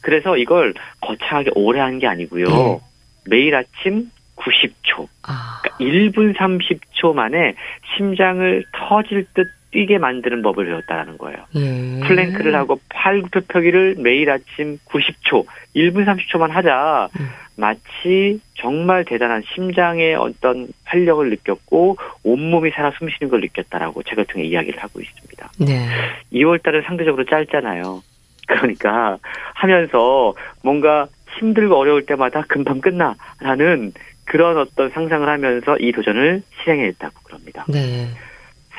[0.01, 2.45] 그래서 이걸 거창하게 오래 한 게 아니고요.
[2.45, 2.79] 네.
[3.25, 5.59] 매일 아침 90초, 아.
[5.63, 7.55] 그러니까 1분 30초 만에
[7.95, 11.37] 심장을 터질 듯 뛰게 만드는 법을 배웠다는 거예요.
[11.55, 11.99] 예.
[12.07, 15.45] 플랭크를 하고 팔굽혀 펴기를 매일 아침 90초,
[15.75, 17.29] 1분 30초만 하자 음.
[17.57, 24.81] 마치 정말 대단한 심장의 어떤 활력을 느꼈고 온몸이 살아 숨쉬는 걸 느꼈다라고 책을 통해 이야기를
[24.81, 25.51] 하고 있습니다.
[25.59, 25.87] 네.
[26.33, 28.01] 2월 달은 상대적으로 짧잖아요.
[28.47, 29.17] 그러니까
[29.55, 31.07] 하면서 뭔가
[31.37, 33.91] 힘들고 어려울 때마다 금방 끝나라는
[34.23, 37.65] 그런 어떤 상상을 하면서 이 도전을 실행했다고 그럽니다.
[37.67, 38.07] 네.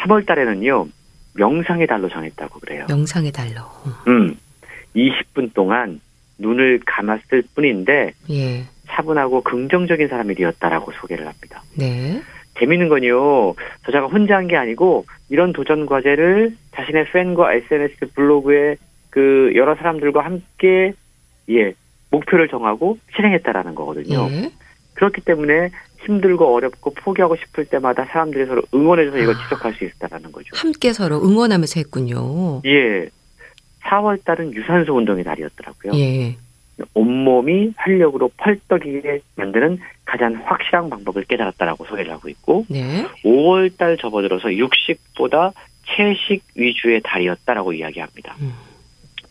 [0.03, 0.87] 3월 달에는요,
[1.35, 2.87] 명상의 달로 정했다고 그래요.
[2.89, 3.63] 명상의 달로.
[4.09, 4.37] 음,
[4.97, 6.01] 20분 동안
[6.39, 8.65] 눈을 감았을 뿐인데 예.
[8.89, 11.63] 차분하고 긍정적인 사람이 되었다라고 소개를 합니다.
[11.77, 12.23] 네.
[12.59, 18.77] 재밌는 건요, 저자가 혼자 한 게 아니고 이런 도전 과제를 자신의 팬과 SNS 블로그에
[19.11, 20.93] 그 여러 사람들과 함께
[21.51, 21.73] 예
[22.11, 24.29] 목표를 정하고 실행했다라는 거거든요.
[24.31, 24.51] 예.
[24.95, 25.71] 그렇기 때문에
[26.05, 29.43] 힘들고 어렵고 포기하고 싶을 때마다 사람들이 서로 응원해줘서 이걸 아.
[29.43, 30.51] 지속할 수 있다라는 거죠.
[30.55, 32.63] 함께 서로 응원하면서 했군요.
[32.67, 33.09] 예.
[33.83, 35.93] 4월 달은 유산소 운동의 달이었더라고요.
[35.95, 36.37] 예.
[36.95, 43.05] 온몸이 활력으로 펄떡이게 만드는 가장 확실한 방법을 깨달았다라고 소개를 하고 있고 네.
[43.25, 45.53] 5월 달 접어들어서 육식보다
[45.87, 48.37] 채식 위주의 달이었다라고 이야기합니다.
[48.41, 48.53] 음.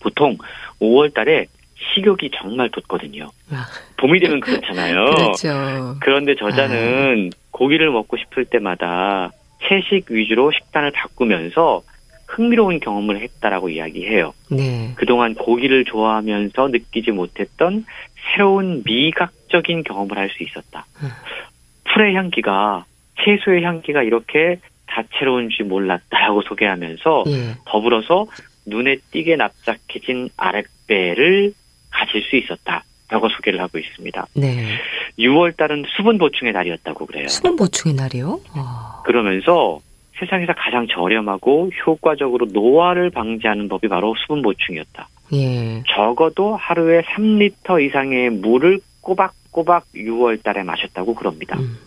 [0.01, 0.38] 보통
[0.82, 1.47] 5월 달에
[1.94, 3.30] 식욕이 정말 돋거든요.
[3.52, 3.66] 아,
[3.98, 5.06] 봄이 되면 그렇잖아요.
[5.16, 5.96] 그렇죠.
[6.02, 9.32] 그런데 저자는 고기를 먹고 싶을 때마다
[9.68, 11.82] 채식 위주로 식단을 바꾸면서
[12.28, 14.34] 흥미로운 경험을 했다라고 이야기해요.
[14.52, 14.92] 네.
[14.96, 17.86] 그동안 고기를 좋아하면서 느끼지 못했던
[18.34, 20.86] 새로운 미각적인 경험을 할 수 있었다.
[21.02, 21.10] 음.
[21.94, 22.86] 풀의 향기가
[23.24, 27.56] 채소의 향기가 이렇게 다채로운 줄 몰랐다라고 소개하면서 예.
[27.66, 28.26] 더불어서
[28.66, 31.54] 눈에 띄게 납작해진 아랫배를
[31.92, 34.28] 가질 수 있었다라고 소개를 하고 있습니다.
[34.36, 34.78] 네.
[35.20, 37.28] 6월 달은 수분 보충의 달이었다고 그래요.
[37.28, 38.40] 수분 보충의 날이요?
[38.54, 39.02] 아.
[39.06, 39.80] 그러면서
[40.20, 45.08] 세상에서 가장 저렴하고 효과적으로 노화를 방지하는 법이 바로 수분 보충이었다.
[45.34, 45.84] 예.
[45.94, 51.58] 적어도 하루에 3리터 이상의 물을 꼬박꼬박 6월 달에 마셨다고 그럽니다.
[51.60, 51.78] 음.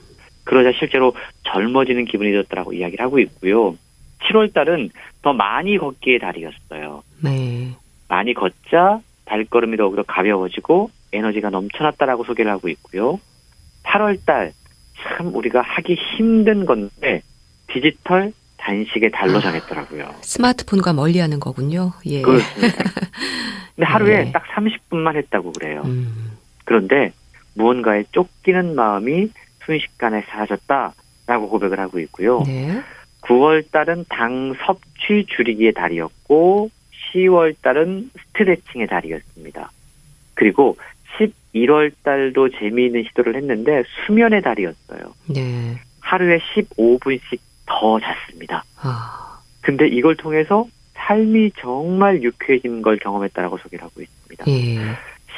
[0.44, 3.76] 그러자 실제로 젊어지는 기분이 들었다고 이야기를 하고 있고요.
[4.22, 4.90] 7월 달은
[5.22, 7.02] 더 많이 걷기의 달이었어요.
[7.22, 7.74] 네.
[8.08, 13.20] 많이 걷자 발걸음이 더욱더 가벼워지고 에너지가 넘쳐났다라고 소개를 하고 있고요.
[13.84, 14.52] 8월 달
[15.02, 17.22] 참 우리가 하기 힘든 건데
[17.68, 19.40] 디지털 단식의 달로 아.
[19.40, 20.14] 정했더라고요.
[20.20, 21.92] 스마트폰과 멀리하는 거군요.
[22.06, 22.20] 예.
[22.22, 22.84] 그렇습니다.
[23.74, 24.32] 근데 하루에 네.
[24.32, 25.82] 딱 30분만 했다고 그래요.
[25.86, 26.36] 음.
[26.64, 27.12] 그런데
[27.54, 29.30] 무언가에 쫓기는 마음이
[29.64, 32.42] 순식간에 사라졌다라고 고백을 하고 있고요.
[32.46, 32.82] 네.
[33.22, 36.70] 9월 달은 당 섭취 줄이기의 달이었고
[37.12, 39.70] 10월 달은 스트레칭의 달이었습니다.
[40.34, 40.76] 그리고
[41.54, 45.14] 1월 달도 재미있는 시도를 했는데 수면의 달이었어요.
[45.28, 45.80] 네.
[46.00, 48.64] 하루에 15분씩 더 잤습니다.
[48.80, 54.44] 아, 근데 이걸 통해서 삶이 정말 유쾌해진 걸 경험했다라고 소개를 하고 있습니다.
[54.48, 54.78] 예.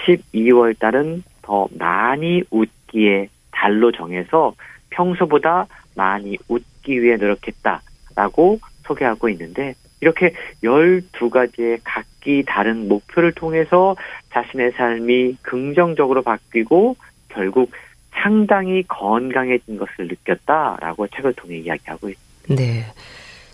[0.07, 4.55] 12월 달은 더 많이 웃기에 달로 정해서
[4.91, 13.97] 평소보다 많이 웃기 위해 노력했다라고 소개하고 있는데 이렇게 12가지의 각기 다른 목표를 통해서
[14.33, 16.97] 자신의 삶이 긍정적으로 바뀌고
[17.29, 17.71] 결국
[18.11, 22.63] 상당히 건강해진 것을 느꼈다라고 책을 통해 이야기하고 있습니다.
[22.63, 22.85] 네.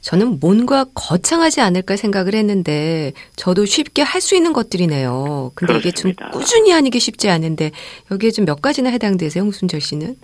[0.01, 5.53] 저는 뭔가 거창하지 않을까 생각을 했는데 저도 쉽게 할 수 있는 것들이네요.
[5.55, 6.31] 근데 이게 좀 그렇습니다.
[6.31, 7.71] 꾸준히 하는 게 쉽지 않은데
[8.11, 10.15] 여기에 좀 몇 가지나 해당되세요, 홍순철 씨는?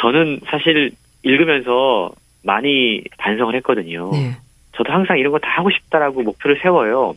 [0.00, 0.92] 저는 사실
[1.22, 2.10] 읽으면서
[2.42, 4.10] 많이 반성을 했거든요.
[4.12, 4.36] 네.
[4.76, 7.14] 저도 항상 이런 거 다 하고 싶다라고 목표를 세워요.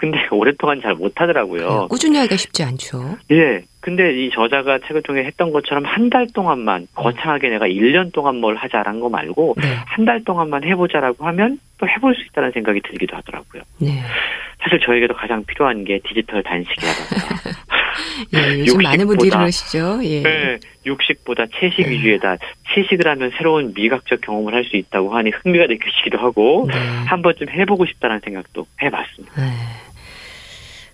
[0.00, 1.88] 근데 오랫동안 잘 못하더라고요.
[1.88, 3.16] 꾸준히 하기가 쉽지 않죠.
[3.30, 3.62] 예.
[3.80, 8.56] 근데 이 저자가 책을 통해 했던 것처럼 한 달 동안만 거창하게 내가 1년 동안 뭘
[8.56, 9.74] 하자라는 거 말고 네.
[9.86, 13.62] 한달 동안만 해보자라고 하면 또 해볼 수 있다는 생각이 들기도 하더라고요.
[13.80, 14.00] 네.
[14.62, 17.50] 사실 저에게도 가장 필요한 게 디지털 단식이라던가
[18.34, 20.00] 예, 요즘 많은 분들이 그러시죠.
[20.02, 20.22] 예.
[20.22, 21.90] 네, 육식보다 채식 네.
[21.90, 22.36] 위주에다
[22.74, 26.74] 채식을 하면 새로운 미각적 경험을 할 수 있다고 하니 흥미가 느껴지기도 하고 네.
[27.06, 29.34] 한 번쯤 해보고 싶다는 생각도 해봤습니다.
[29.40, 29.52] 네.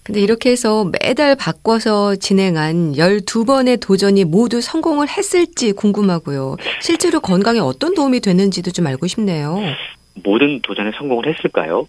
[0.05, 6.57] 근데 이렇게 해서 매달 바꿔서 진행한 12번의 도전이 모두 성공을 했을지 궁금하고요.
[6.81, 9.59] 실제로 건강에 어떤 도움이 되는지도 좀 알고 싶네요.
[10.23, 11.89] 모든 도전에 성공을 했을까요?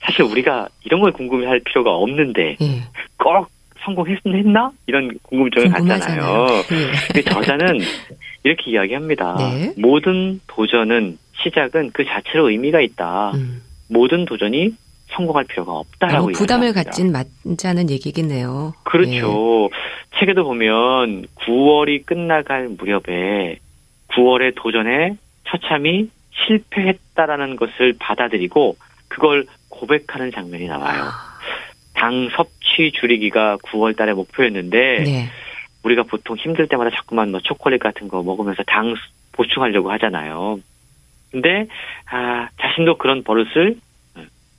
[0.00, 2.82] 사실 우리가 이런 걸 궁금해 할 필요가 없는데 예.
[3.16, 3.48] 꼭
[3.84, 4.72] 성공했나?
[4.88, 6.20] 이런 궁금증을 궁금하잖아요.
[6.20, 6.64] 갖잖아요.
[7.14, 7.22] 예.
[7.22, 7.78] 저자는
[8.42, 9.36] 이렇게 이야기합니다.
[9.38, 9.72] 네.
[9.76, 13.32] 모든 도전은 시작은 그 자체로 의미가 있다.
[13.34, 14.74] 음, 모든 도전이
[15.08, 16.72] 성공할 필요가 없다라고 부담을.
[16.72, 18.74] 갖진 맞지 않은 얘기겠네요.
[18.84, 19.70] 그렇죠.
[20.18, 23.58] 책에도 보면 9월이 끝나갈 무렵에
[24.08, 26.10] 9월의 도전에 처참히
[26.46, 28.76] 실패했다라는 것을 받아들이고
[29.08, 30.68] 그걸 고백하는 장면이 예.
[30.68, 31.02] 나와요.
[31.04, 31.38] 아,
[31.94, 35.28] 당 섭취 줄이기가 9월 달의 목표였는데 네.
[35.82, 38.94] 우리가 보통 힘들 때마다 자꾸만 뭐 초콜릿 같은 거 먹으면서 당
[39.32, 40.58] 보충하려고 하잖아요.
[41.30, 41.66] 근데
[42.10, 43.85] 아, 자신도 그런 버릇을 어,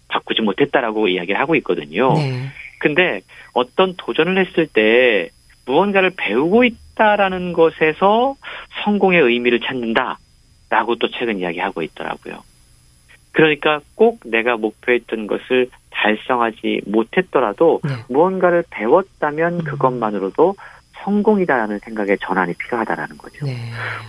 [0.07, 2.13] 바꾸지 못했다라고 이야기를 하고 있거든요.
[2.13, 2.47] 네.
[2.79, 3.21] 근데
[3.53, 5.29] 어떤 도전을 했을 때
[5.65, 8.35] 무언가를 배우고 있다라는 것에서
[8.83, 12.43] 성공의 의미를 찾는다라고 또 최근 이야기하고 있더라고요.
[13.31, 17.91] 그러니까 꼭 내가 목표했던 것을 달성하지 못했더라도 네.
[18.09, 19.63] 무언가를 배웠다면 음.
[19.63, 20.55] 그것만으로도
[21.03, 23.45] 성공이다라는 생각의 전환이 필요하다라는 거죠.
[23.45, 23.55] 네.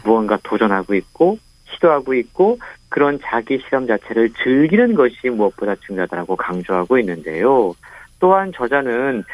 [0.04, 1.38] 무언가 도전하고 있고
[1.74, 2.58] 시도하고 있고
[2.88, 7.74] 그런 자기 실험 자체를 즐기는 것이 무엇보다 중요하다고 강조하고 있는데요.
[8.18, 9.24] 또한 저자는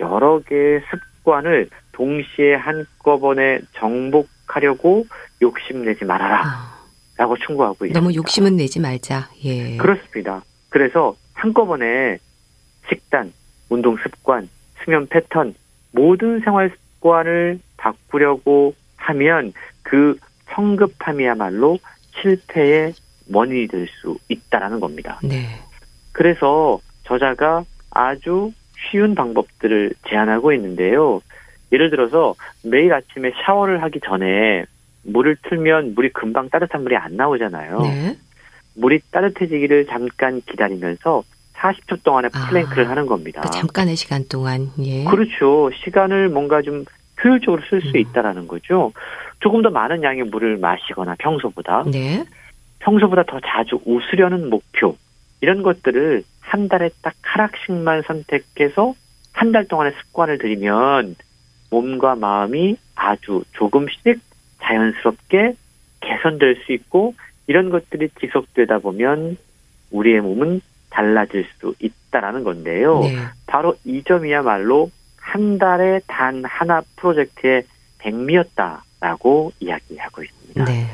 [0.00, 5.06] 여러 개의 습관을 동시에 한꺼번에 정복하려고
[5.40, 6.84] 욕심내지 말아라 아,
[7.16, 7.98] 라고 충고하고 있습니다.
[7.98, 9.30] 너무 욕심은 내지 말자.
[9.44, 9.76] 예.
[9.76, 10.42] 그렇습니다.
[10.68, 12.18] 그래서 한꺼번에
[12.88, 13.32] 식단,
[13.68, 14.48] 운동 습관,
[14.82, 15.54] 수면 패턴,
[15.92, 19.52] 모든 생활 습관을 바꾸려고 하면
[19.82, 20.18] 그
[20.54, 21.78] 성급함이야말로
[22.20, 22.92] 실패의
[23.32, 25.18] 원인이 될 수 있다라는 겁니다.
[25.22, 25.46] 네.
[26.12, 28.52] 그래서 저자가 아주
[28.90, 31.20] 쉬운 방법들을 제안하고 있는데요.
[31.72, 34.64] 예를 들어서 매일 아침에 샤워를 하기 전에
[35.02, 37.80] 물을 틀면 물이 금방 따뜻한 물이 안 나오잖아요.
[37.80, 38.16] 네.
[38.76, 41.22] 물이 따뜻해지기를 잠깐 기다리면서
[41.54, 43.40] 40초 동안의 아, 플랭크를 하는 겁니다.
[43.42, 44.70] 그 잠깐의 시간 동안.
[44.80, 45.04] 예.
[45.04, 45.70] 그렇죠.
[45.84, 46.84] 시간을 뭔가 좀
[47.22, 47.96] 효율적으로 쓸수 음.
[47.96, 48.92] 있다라는 거죠.
[49.40, 52.24] 조금 더 많은 양의 물을 마시거나 평소보다 네.
[52.84, 54.96] 평소보다 더 자주 웃으려는 목표
[55.40, 58.94] 이런 것들을 한 달에 딱 하락씩만 선택해서
[59.32, 61.16] 한 달 동안의 습관을 들이면
[61.70, 64.20] 몸과 마음이 아주 조금씩
[64.62, 65.54] 자연스럽게
[66.00, 67.14] 개선될 수 있고
[67.46, 69.36] 이런 것들이 지속되다 보면
[69.90, 70.60] 우리의 몸은
[70.90, 73.00] 달라질 수 있다라는 건데요.
[73.00, 73.16] 네.
[73.46, 77.64] 바로 이 점이야말로 한 달에 단 하나 프로젝트의
[77.98, 80.64] 백미였다라고 이야기하고 있습니다.
[80.64, 80.86] 네.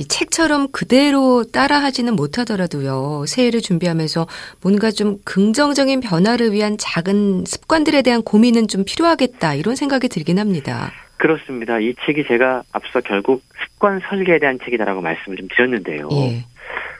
[0.00, 3.26] 이 책처럼 그대로 따라하지는 못하더라도요.
[3.26, 4.26] 새해를 준비하면서
[4.62, 9.54] 뭔가 좀 긍정적인 변화를 위한 작은 습관들에 대한 고민은 좀 필요하겠다.
[9.56, 10.90] 이런 생각이 들긴 합니다.
[11.18, 11.78] 그렇습니다.
[11.80, 16.08] 이 책이 제가 앞서 결국 습관 설계에 대한 책이다라고 말씀을 좀 드렸는데요.
[16.12, 16.44] 예.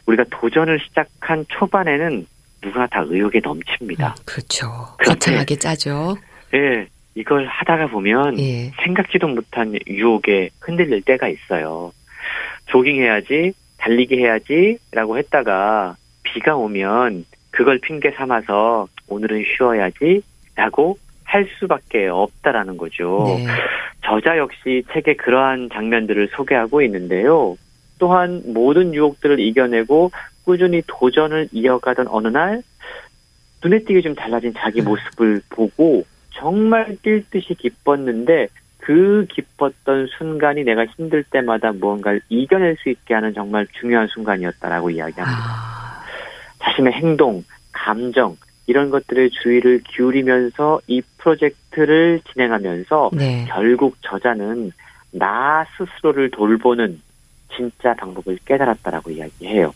[0.05, 2.26] 우리가 도전을 시작한 초반에는
[2.62, 4.09] 누구나 다 의욕에 넘칩니다.
[4.09, 4.66] 음, 그렇죠.
[5.03, 6.18] 거창하게 짜죠.
[6.53, 8.72] 예, 이걸 하다가 보면 예.
[8.84, 11.92] 생각지도 못한 유혹에 흔들릴 때가 있어요.
[12.71, 23.25] 조깅해야지, 달리기 해야지라고 했다가 비가 오면 그걸 핑계 삼아서 오늘은 쉬어야지라고 할 수밖에 없다라는 거죠.
[23.27, 23.47] 네.
[24.05, 27.57] 저자 역시 책에 그러한 장면들을 소개하고 있는데요.
[27.99, 30.11] 또한 모든 유혹들을 이겨내고
[30.45, 32.62] 꾸준히 도전을 이어가던 어느 날
[33.62, 34.87] 눈에 띄게 좀 달라진 자기 음.
[34.87, 38.49] 모습을 보고 정말 뛸 듯이 기뻤는데
[38.81, 45.39] 그 기뻤던 순간이 내가 힘들 때마다 무언가를 이겨낼 수 있게 하는 정말 중요한 순간이었다라고 이야기합니다.
[45.39, 46.03] 아...
[46.59, 53.45] 자신의 행동, 감정, 이런 것들을 주의를 기울이면서 이 프로젝트를 진행하면서 네.
[53.49, 54.72] 결국 저자는
[55.12, 57.01] 나 스스로를 돌보는
[57.57, 59.72] 진짜 방법을 깨달았다라고 이야기해요.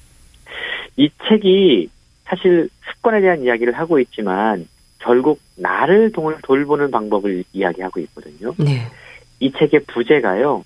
[0.96, 1.88] 이 책이
[2.24, 4.66] 사실 습관에 대한 이야기를 하고 있지만
[5.04, 8.54] 결국 나를 돌보는 방법을 이야기하고 있거든요.
[8.58, 8.86] 네.
[9.38, 10.64] 이 책의 부제가요.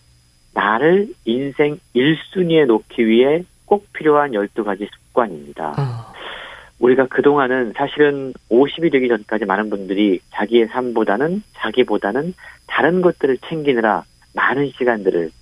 [0.54, 5.70] 나를 인생 1순위에 놓기 위해 꼭 필요한 12가지 습관입니다.
[5.70, 6.14] 어.
[6.78, 12.34] 우리가 그동안은 사실은 50이 되기 전까지 많은 분들이 자기의 삶보다는 자기보다는
[12.68, 15.32] 다른 것들을 챙기느라 많은 시간들을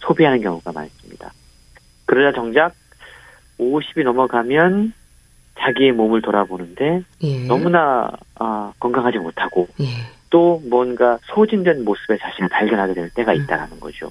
[0.00, 1.32] 소비하는 경우가 많습니다.
[2.06, 2.74] 그러자 정작
[3.60, 4.92] 50이 넘어가면
[5.58, 7.46] 자기의 몸을 돌아보는데 예.
[7.46, 9.86] 너무나 아, 건강하지 못하고 예.
[10.30, 13.42] 또 뭔가 소진된 모습의 자신을 발견하게 될 때가 음.
[13.42, 14.10] 있다라는 거죠.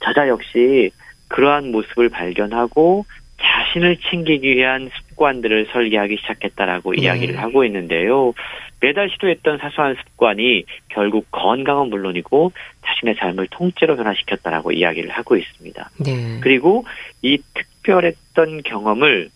[0.00, 0.90] 저자 역시
[1.28, 3.04] 그러한 모습을 발견하고
[3.40, 7.02] 자신을 챙기기 위한 습관들을 설계하기 시작했다라고 예.
[7.02, 8.32] 이야기를 하고 있는데요.
[8.80, 12.52] 매달 시도했던 사소한 습관이 결국 건강은 물론이고
[12.84, 15.90] 자신의 삶을 통째로 변화시켰다라고 이야기를 하고 있습니다.
[16.04, 16.40] 네.
[16.40, 16.84] 그리고
[17.22, 19.30] 이 특별했던 경험을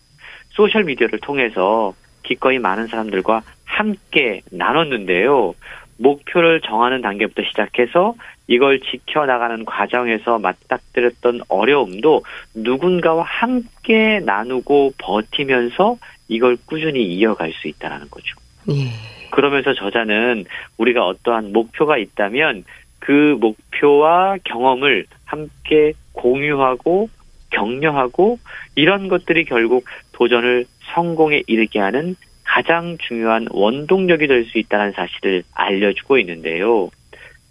[0.57, 1.93] 소셜 미디어를 통해서
[2.23, 5.53] 기꺼이 많은 사람들과 함께 나눴는데요.
[5.99, 8.15] 목표를 정하는 단계부터 시작해서
[8.47, 12.23] 이걸 지켜나가는 과정에서 맞닥뜨렸던 어려움도
[12.55, 15.97] 누군가와 함께 나누고 버티면서
[16.27, 18.35] 이걸 꾸준히 이어갈 수 있다는 거죠.
[18.69, 18.89] 예.
[19.29, 20.45] 그러면서 저자는
[20.77, 22.63] 우리가 어떠한 목표가 있다면
[22.99, 27.09] 그 목표와 경험을 함께 공유하고
[27.51, 28.39] 격려하고
[28.75, 36.17] 이런 것들이 결국 도전을 성공에 이르게 하는 가장 중요한 원동력이 될 수 있다는 사실을 알려주고
[36.19, 36.89] 있는데요.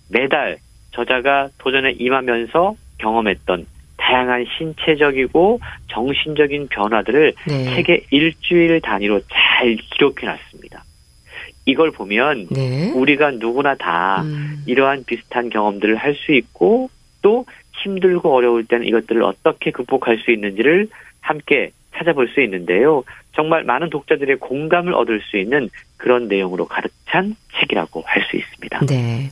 [0.08, 0.58] 매달
[0.92, 3.66] 저자가 도전에 임하면서 경험했던
[3.98, 7.74] 다양한 신체적이고 정신적인 변화들을 네.
[7.74, 10.84] 책의 일주일 단위로 잘 기록해 놨습니다.
[11.66, 12.92] 이걸 보면 네.
[12.92, 14.62] 우리가 누구나 다 음.
[14.66, 16.88] 이러한 비슷한 경험들을 할 수 있고
[17.22, 17.44] 또
[17.82, 20.88] 힘들고 어려울 때는 이것들을 어떻게 극복할 수 있는지를
[21.20, 23.04] 함께 찾아볼 수 있는데요.
[23.34, 28.86] 정말 많은 독자들의 공감을 얻을 수 있는 그런 내용으로 가득 찬 책이라고 할 수 있습니다.
[28.86, 29.30] 네.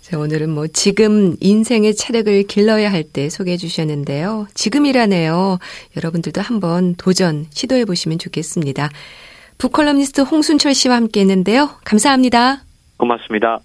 [0.00, 4.46] 자, 오늘은 뭐 지금 인생의 체력을 길러야 할 때 소개해 주셨는데요.
[4.54, 5.58] 지금이라네요.
[5.96, 8.90] 여러분들도 한번 도전 시도해 보시면 좋겠습니다.
[9.58, 11.70] 북컬럼니스트 홍순철 씨와 함께 했는데요.
[11.84, 12.64] 감사합니다.
[12.96, 13.60] 고맙습니다.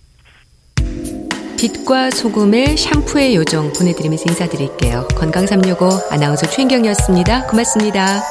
[1.58, 5.08] 빛과 소금의 샴푸의 요정 보내드리면서 인사드릴게요.
[5.10, 7.48] 건강365 아나운서 최인경이었습니다.
[7.48, 8.24] 고맙습니다.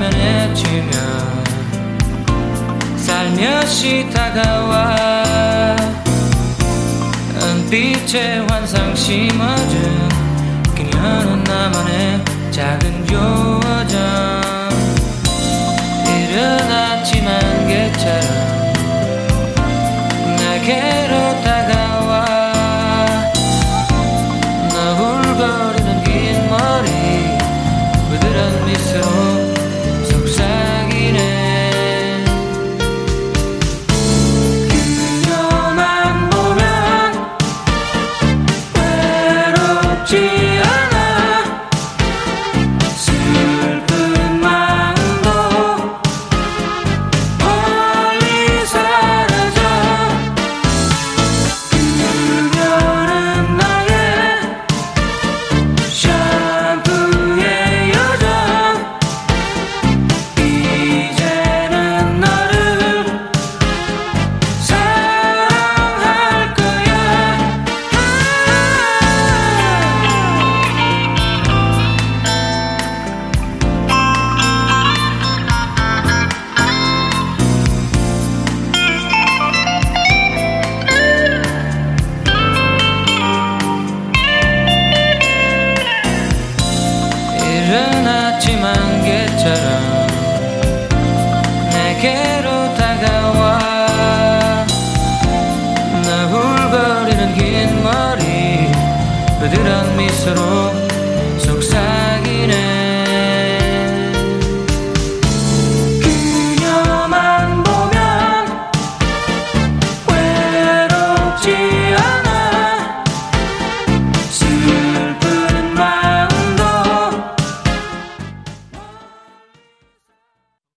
[0.00, 0.92] 화면에 지면
[2.96, 5.76] 살며시 다가와
[7.42, 10.08] 은빛의 환상 심어준
[10.74, 14.00] 그녀는 나만의 작은 요정
[16.06, 18.49] 이른 아침 안개처럼